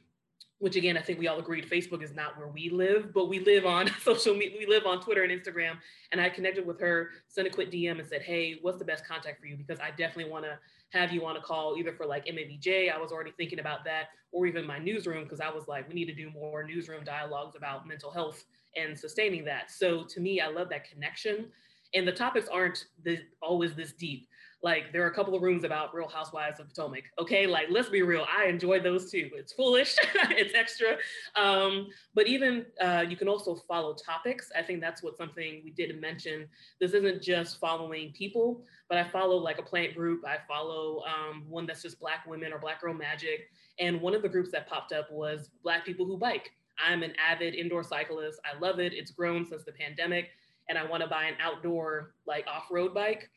which 0.58 0.76
again, 0.76 0.96
I 0.96 1.02
think 1.02 1.18
we 1.18 1.28
all 1.28 1.38
agreed 1.38 1.68
Facebook 1.68 2.02
is 2.02 2.14
not 2.14 2.38
where 2.38 2.48
we 2.48 2.70
live, 2.70 3.12
but 3.12 3.28
we 3.28 3.40
live 3.40 3.66
on 3.66 3.90
social 4.02 4.34
media, 4.34 4.56
we 4.58 4.66
live 4.66 4.86
on 4.86 5.00
Twitter 5.00 5.22
and 5.22 5.32
Instagram. 5.32 5.76
And 6.12 6.20
I 6.20 6.28
connected 6.30 6.66
with 6.66 6.80
her, 6.80 7.10
sent 7.28 7.46
a 7.46 7.50
quick 7.50 7.70
DM 7.70 7.98
and 7.98 8.08
said, 8.08 8.22
Hey, 8.22 8.58
what's 8.62 8.78
the 8.78 8.84
best 8.84 9.06
contact 9.06 9.40
for 9.40 9.46
you? 9.46 9.56
Because 9.56 9.80
I 9.80 9.90
definitely 9.90 10.30
want 10.30 10.44
to 10.44 10.58
have 10.90 11.12
you 11.12 11.24
on 11.26 11.36
a 11.36 11.40
call 11.40 11.76
either 11.78 11.92
for 11.92 12.06
like 12.06 12.26
MABJ, 12.26 12.92
I 12.92 12.98
was 12.98 13.12
already 13.12 13.32
thinking 13.32 13.58
about 13.58 13.84
that, 13.84 14.08
or 14.30 14.46
even 14.46 14.66
my 14.66 14.78
newsroom, 14.78 15.24
because 15.24 15.40
I 15.40 15.50
was 15.50 15.66
like, 15.66 15.88
we 15.88 15.94
need 15.94 16.06
to 16.06 16.14
do 16.14 16.30
more 16.30 16.64
newsroom 16.64 17.02
dialogues 17.02 17.56
about 17.56 17.88
mental 17.88 18.10
health 18.10 18.44
and 18.76 18.98
sustaining 18.98 19.44
that. 19.44 19.70
So 19.70 20.04
to 20.04 20.20
me, 20.20 20.40
I 20.40 20.48
love 20.48 20.68
that 20.70 20.88
connection. 20.88 21.46
And 21.94 22.08
the 22.08 22.12
topics 22.12 22.48
aren't 22.48 22.86
this, 23.04 23.20
always 23.42 23.74
this 23.74 23.92
deep. 23.92 24.28
Like 24.62 24.92
there 24.92 25.02
are 25.02 25.08
a 25.08 25.14
couple 25.14 25.34
of 25.34 25.42
rooms 25.42 25.64
about 25.64 25.92
Real 25.92 26.08
Housewives 26.08 26.60
of 26.60 26.68
Potomac. 26.68 27.02
Okay, 27.18 27.46
like 27.48 27.66
let's 27.68 27.88
be 27.88 28.02
real. 28.02 28.24
I 28.32 28.46
enjoy 28.46 28.78
those 28.78 29.10
too. 29.10 29.28
It's 29.34 29.52
foolish, 29.52 29.96
it's 30.14 30.54
extra. 30.54 30.96
Um, 31.34 31.88
but 32.14 32.28
even 32.28 32.66
uh, 32.80 33.04
you 33.08 33.16
can 33.16 33.28
also 33.28 33.56
follow 33.56 33.94
topics. 33.94 34.50
I 34.56 34.62
think 34.62 34.80
that's 34.80 35.02
what 35.02 35.16
something 35.16 35.62
we 35.64 35.72
didn't 35.72 36.00
mention. 36.00 36.46
This 36.80 36.92
isn't 36.92 37.22
just 37.22 37.58
following 37.58 38.12
people, 38.12 38.62
but 38.88 38.98
I 38.98 39.08
follow 39.10 39.36
like 39.36 39.58
a 39.58 39.64
plant 39.64 39.96
group. 39.96 40.24
I 40.24 40.36
follow 40.46 41.02
um, 41.06 41.44
one 41.48 41.66
that's 41.66 41.82
just 41.82 41.98
Black 41.98 42.24
women 42.28 42.52
or 42.52 42.58
Black 42.58 42.80
Girl 42.80 42.94
Magic. 42.94 43.48
And 43.80 44.00
one 44.00 44.14
of 44.14 44.22
the 44.22 44.28
groups 44.28 44.52
that 44.52 44.68
popped 44.68 44.92
up 44.92 45.10
was 45.10 45.50
Black 45.64 45.84
people 45.84 46.06
who 46.06 46.16
bike. 46.16 46.52
I'm 46.82 47.02
an 47.02 47.12
avid 47.16 47.54
indoor 47.54 47.82
cyclist. 47.82 48.40
I 48.44 48.58
love 48.58 48.80
it. 48.80 48.92
It's 48.92 49.10
grown 49.10 49.46
since 49.46 49.64
the 49.64 49.72
pandemic, 49.72 50.30
and 50.68 50.76
I 50.76 50.84
want 50.84 51.02
to 51.02 51.08
buy 51.08 51.24
an 51.24 51.34
outdoor 51.40 52.14
like 52.26 52.46
off-road 52.46 52.94
bike. 52.94 53.30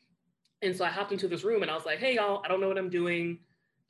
And 0.62 0.74
so 0.74 0.84
I 0.84 0.88
hopped 0.88 1.12
into 1.12 1.28
this 1.28 1.44
room 1.44 1.62
and 1.62 1.70
I 1.70 1.74
was 1.74 1.84
like, 1.84 1.98
hey, 1.98 2.14
y'all, 2.14 2.42
I 2.44 2.48
don't 2.48 2.60
know 2.60 2.68
what 2.68 2.78
I'm 2.78 2.88
doing. 2.88 3.38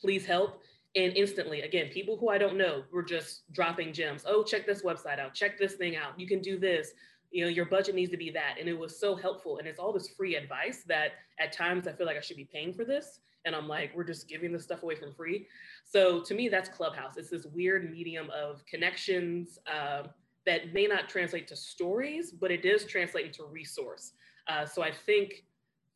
Please 0.01 0.27
help. 0.27 0.61
And 0.97 1.13
instantly, 1.17 1.63
again, 1.63 1.89
people 1.93 2.17
who 2.17 2.29
I 2.29 2.39
don't 2.39 2.57
know 2.57 2.83
were 2.93 3.03
just 3.03 3.51
dropping 3.53 3.93
gems. 3.93 4.25
Oh, 4.27 4.43
check 4.43 4.67
this 4.67 4.83
website 4.83 5.21
out. 5.21 5.35
Check 5.35 5.59
this 5.59 5.75
thing 5.75 5.97
out. 5.97 6.19
You 6.19 6.27
can 6.27 6.41
do 6.41 6.59
this. 6.59 6.91
You 7.31 7.45
know, 7.45 7.51
your 7.51 7.67
budget 7.67 7.95
needs 7.95 8.11
to 8.11 8.17
be 8.17 8.31
that. 8.31 8.57
And 8.59 8.69
it 8.69 8.79
was 8.79 8.99
so 8.99 9.15
helpful. 9.15 9.59
And 9.59 9.67
it's 9.69 9.79
all 9.79 9.93
this 9.93 10.09
free 10.09 10.37
advice 10.37 10.85
that 10.89 11.13
at 11.39 11.53
times 11.53 11.87
I 11.87 11.93
feel 11.93 12.07
like 12.07 12.17
I 12.17 12.21
should 12.21 12.37
be 12.37 12.49
paying 12.53 12.73
for 12.73 12.85
this. 12.85 13.21
And 13.45 13.55
I'm 13.55 13.69
like, 13.69 13.93
we're 13.95 14.05
just 14.05 14.29
giving 14.29 14.53
this 14.53 14.65
stuff 14.65 14.83
away 14.83 14.97
for 14.97 15.13
free. 15.13 15.47
So 15.85 16.21
to 16.23 16.35
me, 16.35 16.49
that's 16.49 16.69
Clubhouse. 16.69 17.17
It's 17.17 17.31
this 17.31 17.47
weird 17.47 17.91
medium 17.91 18.29
of 18.31 18.65
connections 18.67 19.59
uh, 19.73 20.05
that 20.47 20.75
may 20.75 20.87
not 20.87 21.09
translate 21.09 21.47
to 21.49 21.57
stories, 21.57 22.33
but 22.33 22.51
it 22.51 22.63
does 22.63 22.85
translate 22.85 23.27
into 23.27 23.45
resource. 23.45 24.13
Uh, 24.49 24.67
so 24.67 24.83
I 24.83 24.91
think 24.91 25.45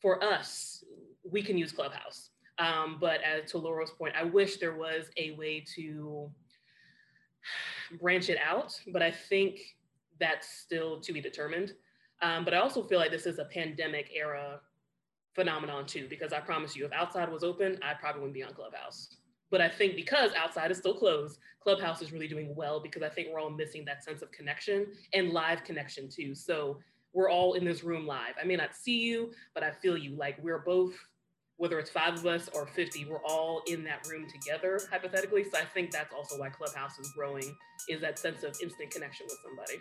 for 0.00 0.22
us, 0.22 0.84
we 1.28 1.42
can 1.42 1.58
use 1.58 1.72
Clubhouse. 1.72 2.30
Um, 2.58 2.98
but 3.00 3.20
as 3.22 3.50
to 3.52 3.58
Laura's 3.58 3.90
point, 3.90 4.14
I 4.16 4.24
wish 4.24 4.58
there 4.58 4.76
was 4.76 5.06
a 5.16 5.32
way 5.32 5.64
to 5.76 6.30
branch 8.00 8.28
it 8.28 8.38
out, 8.44 8.78
but 8.92 9.02
I 9.02 9.10
think 9.10 9.58
that's 10.20 10.48
still 10.48 11.00
to 11.00 11.12
be 11.12 11.20
determined. 11.20 11.72
Um, 12.22 12.44
but 12.44 12.54
I 12.54 12.58
also 12.58 12.82
feel 12.82 12.98
like 12.98 13.10
this 13.10 13.26
is 13.26 13.38
a 13.38 13.46
pandemic 13.46 14.10
era 14.14 14.60
phenomenon 15.34 15.86
too, 15.86 16.06
because 16.08 16.32
I 16.32 16.40
promise 16.40 16.76
you, 16.76 16.84
if 16.84 16.92
outside 16.92 17.30
was 17.30 17.42
open, 17.42 17.78
I 17.82 17.94
probably 17.94 18.20
wouldn't 18.20 18.34
be 18.34 18.42
on 18.42 18.52
Clubhouse. 18.52 19.16
But 19.50 19.60
I 19.60 19.68
think 19.68 19.96
because 19.96 20.30
outside 20.36 20.70
is 20.70 20.78
still 20.78 20.94
closed, 20.94 21.38
Clubhouse 21.60 22.02
is 22.02 22.12
really 22.12 22.28
doing 22.28 22.54
well 22.54 22.80
because 22.80 23.02
I 23.02 23.08
think 23.08 23.28
we're 23.32 23.40
all 23.40 23.50
missing 23.50 23.84
that 23.86 24.04
sense 24.04 24.22
of 24.22 24.30
connection 24.32 24.86
and 25.12 25.30
live 25.30 25.64
connection 25.64 26.08
too. 26.08 26.34
So 26.34 26.78
we're 27.12 27.30
all 27.30 27.54
in 27.54 27.64
this 27.64 27.82
room 27.82 28.06
live. 28.06 28.34
I 28.40 28.46
may 28.46 28.56
not 28.56 28.76
see 28.76 28.98
you, 28.98 29.32
but 29.54 29.64
I 29.64 29.72
feel 29.72 29.96
you. 29.96 30.16
Like 30.16 30.38
we're 30.42 30.60
both, 30.60 30.94
whether 31.60 31.78
it's 31.78 31.90
five 31.90 32.14
of 32.14 32.24
us 32.24 32.48
or 32.54 32.66
50, 32.66 33.04
we're 33.04 33.22
all 33.22 33.62
in 33.66 33.84
that 33.84 34.08
room 34.08 34.26
together, 34.26 34.80
hypothetically. 34.90 35.44
So 35.44 35.58
I 35.58 35.66
think 35.66 35.90
that's 35.90 36.14
also 36.14 36.38
why 36.38 36.48
Clubhouse 36.48 36.98
is 36.98 37.12
growing, 37.14 37.54
is 37.86 38.00
that 38.00 38.18
sense 38.18 38.42
of 38.44 38.56
instant 38.62 38.90
connection 38.90 39.26
with 39.28 39.36
somebody. 39.44 39.74